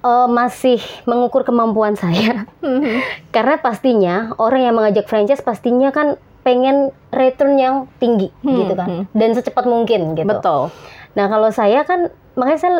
eh, 0.00 0.28
masih 0.28 0.78
mengukur 1.04 1.42
kemampuan 1.42 1.94
saya 1.94 2.48
karena 3.34 3.54
pastinya 3.58 4.16
orang 4.36 4.62
yang 4.62 4.74
mengajak 4.74 5.04
franchise 5.04 5.40
pastinya 5.40 5.90
kan 5.90 6.16
pengen 6.42 6.90
return 7.08 7.54
yang 7.54 7.74
tinggi 7.96 8.34
Hmm, 8.42 8.58
gitu 8.58 8.74
kan 8.74 8.88
hmm. 8.88 9.04
dan 9.12 9.30
secepat 9.30 9.62
mungkin 9.64 10.14
gitu 10.14 10.26
Betul. 10.26 10.74
Nah 11.12 11.26
kalau 11.26 11.48
saya 11.48 11.82
kan 11.82 12.08
makanya 12.32 12.60
saya 12.60 12.74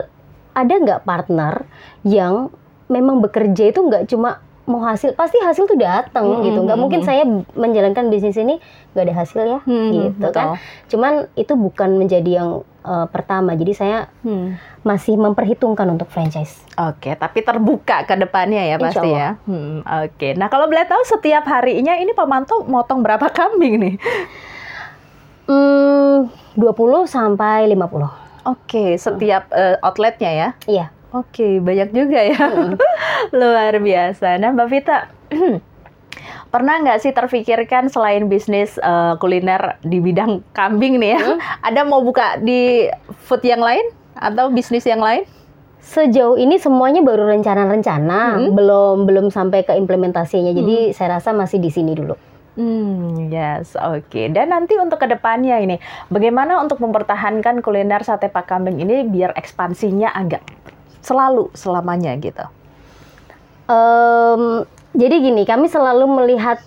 ada 0.53 0.73
nggak 0.73 1.03
partner 1.03 1.65
yang 2.03 2.49
memang 2.87 3.21
bekerja 3.21 3.69
itu 3.69 3.81
nggak 3.81 4.05
cuma 4.07 4.39
mau 4.63 4.79
hasil 4.79 5.13
pasti 5.13 5.37
hasil 5.37 5.67
tuh 5.67 5.75
datang 5.75 6.23
Hmm, 6.23 6.45
gitu 6.45 6.63
nggak 6.63 6.73
hmm, 6.73 6.83
mungkin 6.87 7.01
hmm. 7.03 7.09
saya 7.09 7.27
menjalankan 7.53 8.07
bisnis 8.09 8.37
ini 8.37 8.63
nggak 8.95 9.05
ada 9.05 9.15
hasil 9.17 9.43
ya 9.43 9.59
Hmm, 9.67 9.91
gitu 9.91 10.23
betul. 10.23 10.33
kan 10.33 10.47
cuman 10.87 11.13
itu 11.35 11.53
bukan 11.53 11.99
menjadi 11.99 12.31
yang 12.39 12.51
eh, 12.81 13.07
pertama 13.09 13.53
jadi 13.53 13.73
saya 13.75 13.99
Hmm. 14.23 14.55
masih 14.81 15.19
memperhitungkan 15.19 15.89
untuk 15.89 16.07
franchise 16.09 16.63
Oke, 16.73 17.13
tapi 17.13 17.43
terbuka 17.43 18.03
ke 18.03 18.15
depannya 18.15 18.65
ya 18.65 18.77
pasti 18.77 19.11
ya. 19.11 19.37
Hmm, 19.45 19.83
Oke, 19.83 20.33
nah 20.33 20.47
kalau 20.47 20.65
boleh 20.65 20.87
tahu 20.87 21.03
setiap 21.03 21.45
harinya 21.45 21.95
ini 21.95 22.11
Pak 22.11 22.25
Manto 22.25 22.63
motong 22.63 23.03
berapa 23.03 23.29
kambing 23.29 23.77
nih? 23.77 23.95
hmm, 25.45 26.17
20 26.55 26.65
sampai 27.05 27.67
50 27.67 28.22
Oke, 28.45 28.97
setiap 28.97 29.49
eh, 29.51 29.79
outletnya 29.81 30.31
ya? 30.31 30.49
iya 30.67 30.87
Oke, 31.13 31.61
banyak 31.61 31.93
juga 31.93 32.25
ya. 32.25 32.41
Mm. 32.41 32.81
Luar 33.37 33.77
biasa. 33.77 34.41
Nah, 34.41 34.49
Mbak 34.57 34.69
Vita, 34.73 35.13
pernah 36.53 36.81
nggak 36.81 37.05
sih 37.05 37.13
terfikirkan 37.13 37.93
selain 37.93 38.33
bisnis 38.33 38.81
eh, 38.81 39.13
kuliner 39.21 39.77
di 39.85 40.01
bidang 40.01 40.41
kambing 40.53 40.97
nih 40.97 41.13
ya, 41.13 41.21
Hmm. 41.21 41.39
ada 41.69 41.85
mau 41.85 42.01
buka 42.01 42.41
di 42.41 42.89
food 43.29 43.45
yang 43.45 43.61
lain 43.61 43.85
atau 44.17 44.49
bisnis 44.49 44.89
yang 44.89 45.05
lain? 45.05 45.29
Sejauh 45.83 46.39
ini 46.39 46.57
semuanya 46.57 47.05
baru 47.05 47.29
rencana-rencana, 47.29 48.41
Hmm. 48.41 48.57
belum 48.57 48.97
belum 49.05 49.27
sampai 49.29 49.69
ke 49.69 49.77
implementasinya. 49.77 50.57
Jadi 50.57 50.97
saya 50.97 51.21
rasa 51.21 51.37
masih 51.37 51.61
di 51.61 51.69
sini 51.69 51.93
dulu. 51.93 52.17
Hmm, 52.53 53.33
yes, 53.33 53.73
oke. 53.81 54.29
Dan 54.29 54.53
nanti 54.53 54.77
untuk 54.77 55.01
ke 55.01 55.09
depannya 55.09 55.57
ini, 55.57 55.81
bagaimana 56.13 56.61
untuk 56.61 56.85
mempertahankan 56.85 57.65
kuliner 57.65 58.05
sate 58.05 58.29
pak 58.29 58.45
kambing 58.45 58.77
ini 58.77 59.09
biar 59.09 59.33
ekspansinya 59.33 60.13
agak 60.13 60.45
selalu 61.01 61.49
selamanya 61.57 62.13
gitu? 62.21 62.45
Em, 63.73 64.69
jadi 64.93 65.17
gini, 65.17 65.43
kami 65.49 65.73
selalu 65.73 66.05
melihat 66.05 66.61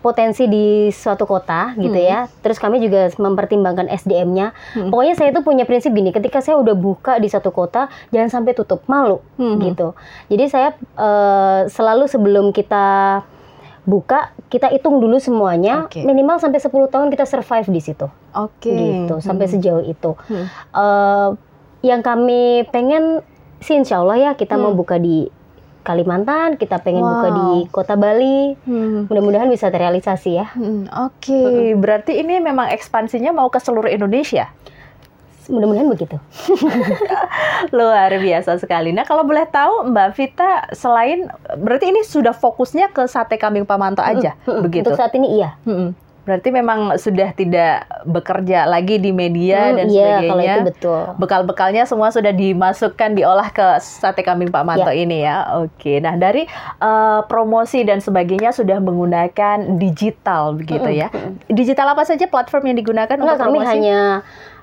potensi 0.00 0.46
di 0.46 0.86
suatu 0.94 1.26
kota 1.26 1.74
gitu 1.74 1.98
Hmm. 1.98 2.08
ya. 2.08 2.20
Terus 2.40 2.62
kami 2.62 2.78
juga 2.78 3.10
mempertimbangkan 3.18 3.90
SDM-nya. 3.90 4.54
Hmm. 4.72 4.88
Pokoknya 4.88 5.18
saya 5.18 5.34
itu 5.34 5.42
punya 5.42 5.66
prinsip 5.66 5.90
gini, 5.92 6.14
ketika 6.14 6.38
saya 6.38 6.56
udah 6.62 6.78
buka 6.78 7.18
di 7.18 7.26
satu 7.26 7.50
kota, 7.50 7.90
jangan 8.14 8.30
sampai 8.30 8.54
tutup, 8.54 8.86
malu 8.86 9.18
Hmm. 9.36 9.58
gitu. 9.60 9.92
Jadi 10.30 10.44
saya 10.48 10.72
eh, 10.78 11.60
selalu 11.68 12.06
sebelum 12.08 12.54
kita 12.54 13.20
buka, 13.86 14.20
kita 14.46 14.66
hitung 14.68 14.98
dulu 14.98 15.16
semuanya, 15.16 15.86
Oke. 15.86 16.02
minimal 16.02 16.36
sampai 16.36 16.58
10 16.58 16.68
tahun 16.86 17.08
kita 17.08 17.22
survive 17.24 17.70
di 17.70 17.80
situ. 17.80 18.06
Oke. 18.34 18.68
gitu 18.68 19.16
sampai 19.18 19.46
Hmm. 19.46 19.54
sejauh 19.54 19.82
itu 19.82 20.10
Hmm. 20.26 20.44
Eh, 20.74 21.28
yang 21.82 22.02
kami 22.02 22.66
pengen 22.68 23.24
sih 23.58 23.72
insya 23.74 23.98
Allah 23.98 24.18
ya 24.20 24.30
kita 24.34 24.54
mau 24.54 24.74
Hmm. 24.74 24.76
buka 24.76 24.98
di 24.98 25.30
Kalimantan 25.80 26.58
kita 26.58 26.82
pengen 26.82 27.00
buka 27.00 27.28
Wow. 27.30 27.36
di 27.38 27.48
kota 27.70 27.94
Bali 27.94 28.58
Hmm. 28.60 29.06
mudah-mudahan 29.06 29.46
bisa 29.46 29.70
terrealisasi 29.70 30.30
ya 30.34 30.50
Hmm, 30.50 30.90
Oke, 31.00 31.72
berarti 31.74 32.18
ini 32.18 32.36
memang 32.38 32.68
ekspansinya 32.68 33.30
mau 33.30 33.46
ke 33.46 33.56
seluruh 33.56 33.86
Indonesia. 33.86 34.50
Mudah-mudahan 35.48 35.88
begitu 35.88 36.16
Luar 37.70 38.10
biasa 38.12 38.56
sekali. 38.56 38.90
Nah, 38.90 39.02
kalau 39.02 39.22
boleh 39.22 39.46
tahu 39.46 39.88
Mbak 39.88 40.08
Vita 40.12 40.50
selain 40.72 41.26
berarti 41.54 41.88
ini 41.88 42.02
sudah 42.02 42.32
fokusnya 42.32 42.90
ke 42.90 43.06
sate 43.06 43.36
kambing 43.36 43.64
Pamanto 43.64 44.00
aja, 44.00 44.34
Mm-mm. 44.42 44.62
begitu. 44.62 44.86
untuk 44.86 44.96
saat 44.96 45.12
ini 45.12 45.36
iya 45.36 45.56
Mm-mm. 45.62 45.92
Berarti 46.22 46.50
memang 46.50 46.78
sudah 46.96 47.30
tidak 47.30 47.86
bekerja 48.02 48.66
lagi 48.66 48.98
di 48.98 49.14
media 49.14 49.70
Hmm, 49.70 49.76
dan 49.76 49.86
iya 49.86 50.18
kalau 50.18 50.34
sebagainya. 50.34 50.50
itu 50.52 50.62
betul 50.66 51.00
Bekal-bekalnya 51.16 51.82
semua 51.84 52.10
sudah 52.10 52.32
dimasukkan 52.32 53.10
diolah 53.14 53.46
ke 53.48 53.62
sate 53.78 54.20
kambing 54.20 54.50
Pak 54.50 54.66
Manto 54.66 54.90
Ya. 54.90 54.98
ini 54.98 55.22
ya. 55.22 55.46
Oke. 55.56 56.02
Nah, 56.02 56.18
dari 56.18 56.42
eh, 56.80 57.20
promosi 57.24 57.82
dan 57.82 58.02
sebagainya 58.02 58.50
sudah 58.50 58.82
menggunakan 58.82 59.78
digital 59.78 60.50
begitu 60.52 60.82
Mm-mm, 60.84 60.98
ya. 60.98 61.08
Digital 61.46 61.94
apa 61.94 62.02
saja 62.02 62.26
platform 62.26 62.66
yang 62.66 62.78
digunakan 62.80 63.06
Enggak, 63.12 63.30
untuk 63.30 63.46
kami 63.46 63.56
promosi? 63.56 63.70
hanya 63.78 63.98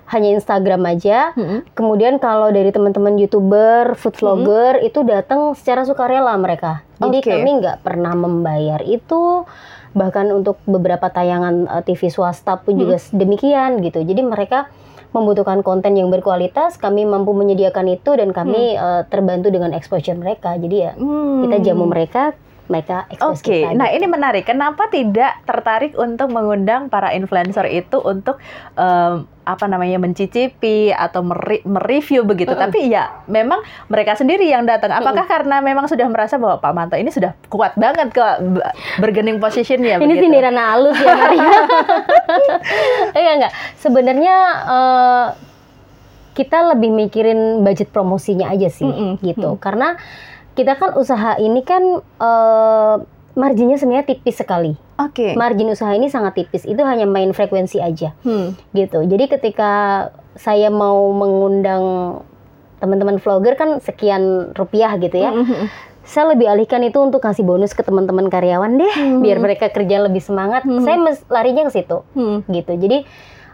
hanya 0.10 0.30
Instagram 0.34 0.84
aja 0.84 1.32
Mm-mm. 1.34 1.64
kemudian 1.74 2.18
kalau 2.18 2.50
dari 2.50 2.70
teman-teman 2.70 3.16
youtuber 3.16 3.96
food 3.96 4.16
vlogger 4.16 4.82
itu 4.82 5.02
datang 5.02 5.54
secara 5.54 5.84
sukarela 5.84 6.36
mereka 6.36 6.84
jadi 7.00 7.18
Oke. 7.20 7.30
kami 7.30 7.50
nggak 7.60 7.78
pernah 7.82 8.14
membayar 8.14 8.82
itu 8.82 9.48
bahkan 9.94 10.28
untuk 10.30 10.58
beberapa 10.66 11.08
tayangan 11.08 11.70
eh, 11.70 11.84
TV 11.84 12.10
swasta 12.10 12.58
pun 12.58 12.76
juga 12.76 12.98
demikian 13.14 13.80
gitu 13.80 14.02
jadi 14.02 14.22
mereka 14.22 14.68
membutuhkan 15.14 15.62
konten 15.62 15.94
yang 15.94 16.10
berkualitas 16.10 16.76
kami 16.76 17.06
mampu 17.06 17.32
menyediakan 17.32 17.86
itu 17.88 18.18
dan 18.18 18.34
kami 18.34 18.74
eh, 18.74 19.02
terbantu 19.08 19.54
dengan 19.54 19.70
exposure 19.72 20.18
mereka 20.18 20.58
jadi 20.58 20.76
ya 20.76 20.92
Hmm. 20.98 21.46
kita 21.46 21.72
jamu 21.72 21.86
mereka 21.86 22.34
mereka 22.64 23.06
expose 23.12 23.44
Oke, 23.44 23.60
kita 23.60 23.76
nah 23.76 23.92
gitu. 23.92 23.98
ini 24.00 24.06
menarik. 24.08 24.48
Kenapa 24.48 24.88
tidak 24.88 25.36
tertarik 25.44 25.94
untuk 25.94 26.32
mengundang 26.32 26.88
para 26.88 27.12
influencer 27.12 27.68
itu 27.68 28.00
untuk 28.00 28.40
em, 28.74 29.28
apa 29.44 29.68
namanya 29.68 30.00
mencicipi 30.00 30.90
atau 30.90 31.24
meri- 31.24 31.64
mereview 31.68 32.24
begitu? 32.24 32.56
Mm-mm. 32.56 32.64
Tapi 32.64 32.88
ya 32.88 33.24
memang 33.28 33.60
mereka 33.92 34.16
sendiri 34.16 34.48
yang 34.48 34.64
datang. 34.64 34.96
Apakah 34.96 35.28
karena 35.28 35.60
memang 35.60 35.88
sudah 35.88 36.08
merasa 36.08 36.40
bahwa 36.40 36.64
Pak 36.64 36.72
Manto 36.72 36.96
ini 36.96 37.12
sudah 37.12 37.36
kuat 37.52 37.76
banget 37.76 38.16
ke 38.16 38.24
bergening 39.04 39.44
positionnya? 39.44 40.00
Ini 40.00 40.08
begitu? 40.08 40.24
sindiran 40.28 40.56
halus 40.56 40.96
ya 40.96 41.12
Maria. 41.12 41.60
Enggak 43.18 43.34
enggak. 43.36 43.54
Sebenarnya 43.80 44.36
eh, 44.66 45.28
kita 46.34 46.58
lebih 46.74 46.90
mikirin 46.90 47.62
budget 47.62 47.94
promosinya 47.94 48.50
aja 48.50 48.72
sih 48.72 48.88
Mm-mm, 48.88 49.22
gitu. 49.22 49.54
mm. 49.54 49.60
Karena 49.62 50.00
kita 50.54 50.78
kan 50.78 50.96
usaha 50.98 51.38
ini 51.38 51.62
kan 51.62 51.84
eh, 52.02 52.96
marginnya 53.34 53.78
sebenarnya 53.78 54.06
tipis 54.14 54.38
sekali. 54.38 54.78
Oke. 55.02 55.34
Margin 55.34 55.74
usaha 55.74 55.90
ini 55.94 56.08
sangat 56.08 56.38
tipis. 56.38 56.64
Itu 56.64 56.86
hanya 56.86 57.10
main 57.10 57.34
frekuensi 57.34 57.82
aja. 57.82 58.14
Hmm. 58.22 58.54
gitu. 58.72 59.02
Jadi 59.04 59.26
ketika 59.30 59.72
saya 60.34 60.70
mau 60.74 61.14
mengundang 61.14 61.84
teman-teman 62.82 63.16
vlogger 63.16 63.56
kan 63.56 63.80
sekian 63.80 64.54
rupiah 64.54 64.92
gitu 65.00 65.16
ya. 65.16 65.32
Hmm. 65.32 65.70
Saya 66.04 66.36
lebih 66.36 66.52
alihkan 66.52 66.84
itu 66.84 67.00
untuk 67.00 67.24
kasih 67.24 67.48
bonus 67.48 67.72
ke 67.72 67.80
teman-teman 67.80 68.28
karyawan 68.28 68.76
deh, 68.76 68.92
Hmm. 68.92 69.24
biar 69.24 69.40
mereka 69.40 69.72
kerja 69.72 70.04
lebih 70.04 70.20
semangat. 70.20 70.68
Hmm. 70.68 70.84
Saya 70.84 71.00
larinya 71.32 71.64
ke 71.64 71.80
situ, 71.80 72.04
Hmm. 72.12 72.44
gitu. 72.52 72.76
Jadi 72.76 73.08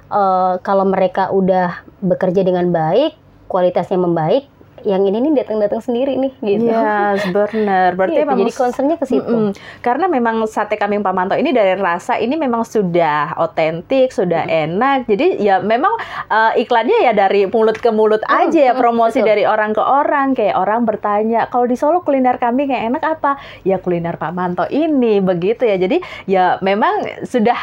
eh, 0.10 0.54
kalau 0.66 0.90
mereka 0.90 1.30
udah 1.30 1.86
bekerja 2.02 2.42
dengan 2.42 2.74
baik, 2.74 3.14
kualitasnya 3.46 4.02
membaik, 4.02 4.50
yang 4.84 5.04
ini 5.04 5.20
nih 5.20 5.42
datang-datang 5.42 5.80
sendiri 5.80 6.14
nih, 6.14 6.34
gitu. 6.40 6.68
Yes, 6.68 7.24
benar. 7.28 7.94
Berarti 7.94 8.14
Gitu, 8.14 8.24
memang 8.24 8.38
jadi 8.40 8.54
concernnya 8.54 8.96
ke 8.96 9.06
situ. 9.06 9.28
Mm-mm. 9.28 9.52
Karena 9.80 10.06
memang 10.06 10.44
sate 10.46 10.76
kambing 10.76 11.00
Pamanto 11.00 11.34
ini 11.34 11.50
dari 11.50 11.74
rasa 11.74 12.16
ini 12.16 12.34
memang 12.34 12.62
sudah 12.62 13.38
otentik, 13.38 14.10
sudah 14.10 14.44
enak. 14.44 15.06
Jadi 15.06 15.40
ya 15.40 15.60
memang 15.60 15.96
eh, 16.28 16.62
iklannya 16.62 17.00
ya 17.02 17.12
dari 17.12 17.46
mulut 17.46 17.76
ke 17.76 17.90
mulut 17.90 18.22
Mm, 18.22 18.36
aja 18.42 18.60
ya 18.62 18.74
mm, 18.74 18.80
promosi 18.80 19.20
betul. 19.20 19.30
dari 19.30 19.44
orang 19.44 19.72
ke 19.72 19.82
orang. 19.82 20.28
Kayak 20.32 20.56
orang 20.56 20.82
bertanya, 20.84 21.48
kalau 21.48 21.66
di 21.66 21.74
Solo 21.74 22.00
kuliner 22.00 22.36
kambing 22.36 22.70
yang 22.70 22.94
enak 22.94 23.04
apa? 23.06 23.36
Ya 23.64 23.78
kuliner 23.78 24.16
Pak 24.16 24.32
Manto 24.32 24.66
ini 24.68 25.20
begitu 25.20 25.64
ya. 25.64 25.76
Jadi 25.76 25.98
ya 26.26 26.60
memang 26.60 27.24
sudah 27.24 27.58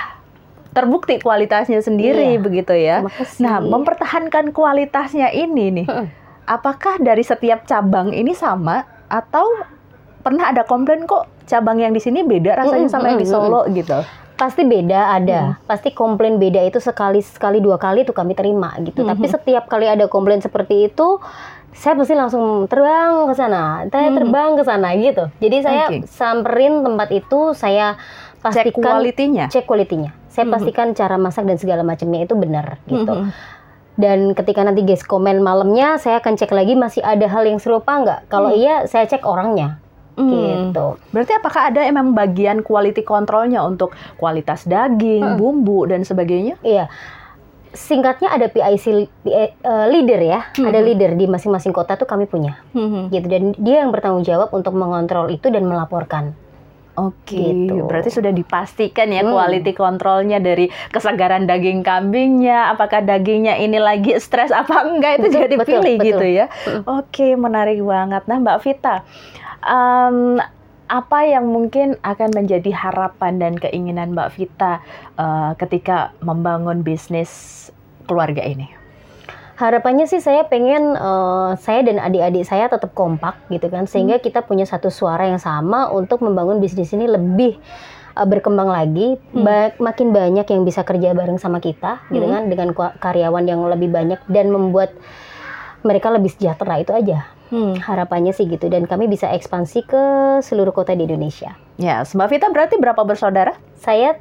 terbukti 0.70 1.16
kualitasnya 1.16 1.80
sendiri 1.80 2.36
Iya. 2.36 2.40
begitu 2.40 2.74
ya. 2.76 3.00
Nah, 3.40 3.64
mempertahankan 3.64 4.52
kualitasnya 4.52 5.32
ini 5.32 5.72
nih. 5.72 5.86
Apakah 6.46 7.02
dari 7.02 7.26
setiap 7.26 7.66
cabang 7.66 8.14
ini 8.14 8.32
sama? 8.32 8.86
Atau 9.10 9.46
pernah 10.22 10.50
ada 10.50 10.62
komplain 10.66 11.06
kok 11.06 11.26
cabang 11.46 11.78
yang 11.78 11.94
di 11.94 12.02
sini 12.02 12.26
beda 12.26 12.58
rasanya 12.58 12.90
Mm-mm, 12.90 12.94
sama 12.94 13.06
yang 13.14 13.20
di 13.22 13.28
Solo 13.30 13.62
gitu? 13.70 14.02
pasti 14.36 14.68
beda 14.68 15.16
ada. 15.16 15.56
Pasti 15.64 15.96
komplain 15.96 16.36
beda 16.36 16.60
itu 16.60 16.76
sekali 16.76 17.24
sekali 17.24 17.58
dua 17.58 17.80
kali 17.80 18.04
itu 18.04 18.12
kami 18.12 18.36
terima 18.36 18.76
gitu. 18.84 19.00
Mhm. 19.00 19.08
tapi 19.16 19.26
setiap 19.32 19.64
kali 19.64 19.88
ada 19.88 20.12
komplain 20.12 20.44
seperti 20.44 20.92
itu 20.92 21.18
saya 21.72 21.96
pasti 21.96 22.12
langsung 22.12 22.68
terbang 22.68 23.28
ke 23.28 23.34
sana. 23.36 23.84
Saya 23.88 24.12
terbang 24.12 24.50
ke 24.56 24.62
sana 24.64 24.92
gitu. 24.96 25.32
Jadi 25.40 25.56
saya 25.64 25.84
Oke. 25.88 26.04
samperin 26.08 26.84
tempat 26.84 27.08
itu 27.16 27.56
saya 27.56 27.96
Cek 28.44 28.70
pastikan 28.70 29.00
kualitinya. 29.00 29.44
cek 29.48 29.64
kualitinya 29.64 30.12
saya 30.28 30.52
pastikan 30.52 30.92
cara 30.92 31.16
masak 31.16 31.48
dan 31.48 31.56
segala 31.56 31.80
macamnya 31.80 32.28
itu 32.28 32.36
benar 32.36 32.76
gitu. 32.84 33.08
Mhm. 33.08 33.32
Dan 33.96 34.32
ketika 34.32 34.60
nanti 34.60 34.84
guys 34.84 35.02
komen 35.02 35.40
malamnya 35.40 35.96
saya 35.96 36.20
akan 36.20 36.36
cek 36.36 36.52
lagi 36.52 36.72
masih 36.72 37.00
ada 37.00 37.24
hal 37.26 37.44
yang 37.44 37.56
serupa 37.56 37.96
nggak 37.96 38.20
kalau 38.28 38.52
Hmm. 38.52 38.60
iya 38.60 38.76
saya 38.84 39.04
cek 39.04 39.24
orangnya 39.24 39.80
Hmm. 40.16 40.72
gitu 40.72 40.96
Berarti 41.12 41.32
apakah 41.34 41.68
ada 41.68 41.84
emang 41.84 42.12
bagian 42.12 42.64
quality 42.64 43.04
controlnya 43.04 43.60
untuk 43.60 43.92
kualitas 44.16 44.64
daging, 44.64 45.20
Mm-mm. 45.20 45.36
bumbu 45.36 45.84
dan 45.84 46.08
sebagainya? 46.08 46.56
Iya. 46.60 46.88
Singkatnya 47.76 48.32
ada 48.32 48.48
PIC 48.48 48.84
eh, 49.28 49.52
leader 49.92 50.16
ya, 50.16 50.48
Mhm. 50.56 50.64
ada 50.64 50.80
leader 50.80 51.10
di 51.12 51.28
masing-masing 51.28 51.76
kota 51.76 52.00
tuh 52.00 52.08
kami 52.08 52.24
punya, 52.24 52.56
gitu. 53.12 53.28
Dan 53.28 53.52
dia 53.60 53.84
yang 53.84 53.92
bertanggung 53.92 54.24
jawab 54.24 54.48
untuk 54.50 54.72
mengontrol 54.72 55.28
itu 55.28 55.52
dan 55.52 55.68
melaporkan. 55.68 56.32
Oke, 56.96 57.36
Gitu. 57.36 57.84
berarti 57.84 58.08
sudah 58.08 58.32
dipastikan 58.32 59.12
ya 59.12 59.20
Hmm. 59.20 59.36
quality 59.36 59.76
controlnya 59.76 60.40
dari 60.40 60.72
kesegaran 60.88 61.44
daging 61.44 61.84
kambingnya, 61.84 62.72
apakah 62.72 63.04
dagingnya 63.04 63.60
ini 63.60 63.76
lagi 63.76 64.16
stres 64.16 64.48
apa 64.48 64.80
enggak 64.80 65.20
itu 65.20 65.28
Betul, 65.28 65.40
jadi 65.44 65.54
betul, 65.60 65.70
pilih 65.76 65.94
betul. 66.00 66.08
gitu 66.08 66.26
ya. 66.26 66.46
Hmm. 66.64 66.82
Oke, 66.88 67.28
menarik 67.36 67.84
banget. 67.84 68.22
Nah, 68.24 68.36
Mbak 68.40 68.58
Vita, 68.64 69.04
em, 69.60 70.40
apa 70.86 71.18
yang 71.26 71.44
mungkin 71.50 71.98
akan 72.00 72.30
menjadi 72.32 72.70
harapan 72.72 73.42
dan 73.42 73.52
keinginan 73.58 74.14
Mbak 74.14 74.30
Vita 74.32 74.80
eh, 75.18 75.52
ketika 75.58 76.16
membangun 76.22 76.80
bisnis 76.80 77.68
keluarga 78.06 78.40
ini? 78.40 78.70
Harapannya 79.56 80.04
sih 80.04 80.20
saya 80.20 80.44
pengen 80.44 80.92
eh, 80.92 81.50
saya 81.56 81.80
dan 81.80 81.96
adik-adik 81.96 82.44
saya 82.44 82.68
tetap 82.68 82.92
kompak 82.92 83.40
gitu 83.48 83.72
kan, 83.72 83.88
sehingga 83.88 84.20
kita 84.20 84.44
punya 84.44 84.68
satu 84.68 84.92
suara 84.92 85.24
yang 85.24 85.40
sama 85.40 85.88
untuk 85.88 86.20
membangun 86.20 86.60
bisnis 86.60 86.92
ini 86.92 87.08
lebih 87.08 87.56
eh, 88.12 88.26
berkembang 88.28 88.68
lagi, 88.68 89.16
Hmm. 89.32 89.44
Ba- 89.48 89.72
makin 89.80 90.12
banyak 90.12 90.44
yang 90.44 90.62
bisa 90.62 90.84
kerja 90.84 91.16
bareng 91.16 91.40
sama 91.40 91.64
kita 91.64 92.04
gitu 92.12 92.28
Hmm. 92.28 92.34
kan, 92.36 92.42
dengan 92.52 92.68
karyawan 92.76 93.44
yang 93.48 93.64
lebih 93.64 93.88
banyak 93.88 94.20
dan 94.28 94.52
membuat 94.52 94.92
mereka 95.80 96.12
lebih 96.12 96.28
sejahtera 96.36 96.76
itu 96.76 96.92
aja. 96.92 97.24
Hmm. 97.48 97.78
Harapannya 97.78 98.34
sih 98.34 98.44
gitu 98.50 98.66
dan 98.66 98.84
kami 98.84 99.06
bisa 99.06 99.30
ekspansi 99.30 99.86
ke 99.86 100.02
seluruh 100.42 100.74
kota 100.74 100.92
di 100.92 101.06
Indonesia. 101.06 101.54
Ya, 101.78 102.02
Mbak 102.02 102.28
Vita 102.28 102.46
berarti 102.50 102.74
berapa 102.76 102.98
bersaudara? 103.06 103.54
Saya 103.78 104.18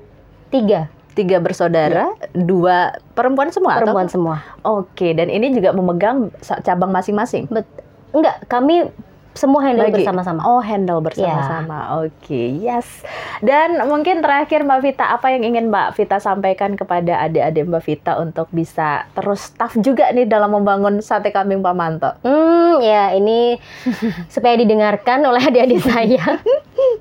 tiga 0.48 0.94
Tiga 1.16 1.40
bersaudara, 1.40 2.12
dua 2.36 3.00
perempuan 3.16 3.48
semua 3.50 3.80
atau? 3.80 3.88
perempuan 3.88 4.10
semua. 4.12 4.38
Oke, 4.68 5.16
dan 5.16 5.32
ini 5.32 5.56
juga 5.56 5.72
memegang 5.72 6.30
cabang 6.44 6.92
masing-masing. 6.92 7.48
Bet 7.48 7.64
enggak, 8.12 8.44
kami 8.52 8.92
semua 9.36 9.68
handle 9.68 9.92
Bagi. 9.92 10.00
bersama-sama. 10.00 10.42
Oh, 10.48 10.64
handle 10.64 11.04
bersama-sama. 11.04 12.00
Oke, 12.08 12.56
yes. 12.56 13.04
Dan 13.44 13.84
mungkin 13.84 14.24
terakhir 14.24 14.64
Mbak 14.64 14.80
Vita, 14.80 15.12
apa 15.12 15.28
yang 15.36 15.44
ingin 15.44 15.68
Mbak 15.68 16.00
Vita 16.00 16.18
sampaikan 16.24 16.80
kepada 16.80 17.20
adik-adik 17.28 17.68
Mbak 17.68 17.84
Vita 17.84 18.16
untuk 18.16 18.48
bisa 18.56 19.04
terus 19.12 19.52
tough 19.60 19.76
juga 19.84 20.08
nih 20.16 20.24
dalam 20.24 20.56
membangun 20.56 21.04
sate 21.04 21.36
kambing 21.36 21.60
Pamanto? 21.60 22.16
Hmm, 22.24 22.80
ya 22.80 23.12
ini 23.12 23.60
supaya 24.34 24.56
didengarkan 24.56 25.28
oleh 25.28 25.44
adik-adik 25.44 25.84
saya. 25.84 26.40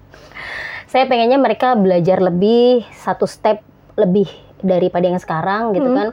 saya 0.91 1.07
pengennya 1.07 1.39
mereka 1.39 1.79
belajar 1.79 2.19
lebih 2.19 2.83
satu 2.99 3.31
step 3.31 3.74
lebih 3.95 4.27
daripada 4.65 5.05
yang 5.07 5.21
sekarang 5.21 5.77
gitu 5.77 5.93
Hmm. 5.93 5.97
kan. 5.97 6.09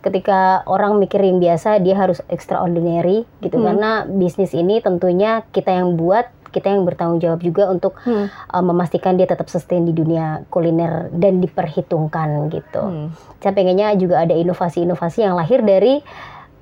Ketika 0.00 0.62
orang 0.70 1.02
mikir 1.02 1.18
yang 1.18 1.42
biasa 1.42 1.82
dia 1.82 1.98
harus 1.98 2.22
extraordinary 2.30 3.26
gitu 3.42 3.58
Hmm. 3.58 3.66
karena 3.74 3.90
bisnis 4.06 4.54
ini 4.54 4.78
tentunya 4.78 5.42
kita 5.50 5.74
yang 5.74 5.98
buat, 5.98 6.30
kita 6.54 6.70
yang 6.72 6.86
bertanggung 6.86 7.18
jawab 7.20 7.42
juga 7.42 7.68
untuk 7.68 7.98
Hmm. 8.06 8.30
uh, 8.30 8.64
memastikan 8.64 9.18
dia 9.18 9.26
tetap 9.26 9.50
sustain 9.50 9.82
di 9.84 9.92
dunia 9.92 10.46
kuliner 10.48 11.10
dan 11.10 11.42
diperhitungkan 11.42 12.48
gitu. 12.54 12.82
Hmm. 12.82 13.08
Saya 13.42 13.52
pengennya 13.52 13.92
juga 13.98 14.22
ada 14.22 14.32
inovasi-inovasi 14.32 15.26
yang 15.26 15.34
lahir 15.34 15.60
dari 15.66 16.00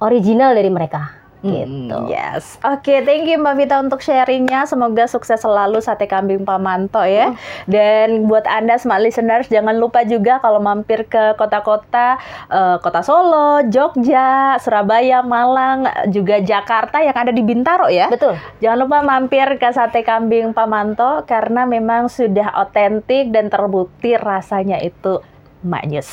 original 0.00 0.56
dari 0.56 0.72
mereka 0.72 1.25
gitu. 1.44 1.96
Hmm, 1.96 2.08
yes. 2.08 2.56
Oke, 2.64 3.04
thank 3.04 3.28
you 3.28 3.36
Mbak 3.40 3.54
Vita 3.58 3.76
untuk 3.80 4.00
sharingnya. 4.00 4.64
Semoga 4.64 5.04
sukses 5.04 5.40
selalu 5.40 5.82
sate 5.84 6.08
kambing 6.08 6.44
Pamanto 6.46 7.02
ya. 7.04 7.32
Hmm. 7.32 7.38
Dan 7.68 8.08
buat 8.30 8.44
Anda 8.48 8.80
smart 8.80 9.04
listeners 9.04 9.48
jangan 9.52 9.76
lupa 9.76 10.02
juga 10.08 10.40
kalau 10.40 10.60
mampir 10.62 11.04
ke 11.06 11.36
kota-kota 11.36 12.16
eh, 12.48 12.76
Kota 12.80 13.00
Solo, 13.04 13.64
Jogja, 13.68 14.56
Surabaya, 14.62 15.20
Malang, 15.20 15.88
juga 16.08 16.40
Jakarta 16.40 17.02
yang 17.04 17.16
ada 17.16 17.32
di 17.32 17.42
Bintaro 17.44 17.90
ya. 17.90 18.08
Betul. 18.08 18.38
Jangan 18.64 18.78
lupa 18.86 18.98
mampir 19.04 19.46
ke 19.60 19.68
sate 19.72 20.02
kambing 20.02 20.56
Pamanto 20.56 21.24
karena 21.28 21.68
memang 21.68 22.08
sudah 22.08 22.56
otentik 22.62 23.30
dan 23.30 23.52
terbukti 23.52 24.16
rasanya 24.16 24.80
itu 24.80 25.20
maknyus. 25.62 26.10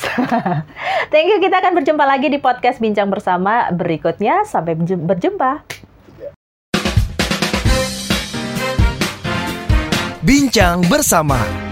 Thank 1.12 1.26
you, 1.32 1.38
kita 1.40 1.60
akan 1.60 1.72
berjumpa 1.80 2.04
lagi 2.04 2.28
di 2.32 2.38
podcast 2.40 2.80
Bincang 2.80 3.08
Bersama 3.08 3.68
berikutnya. 3.72 4.44
Sampai 4.46 4.76
berjum- 4.76 5.04
berjumpa. 5.04 5.64
Bincang 10.24 10.80
bersama 10.88 11.63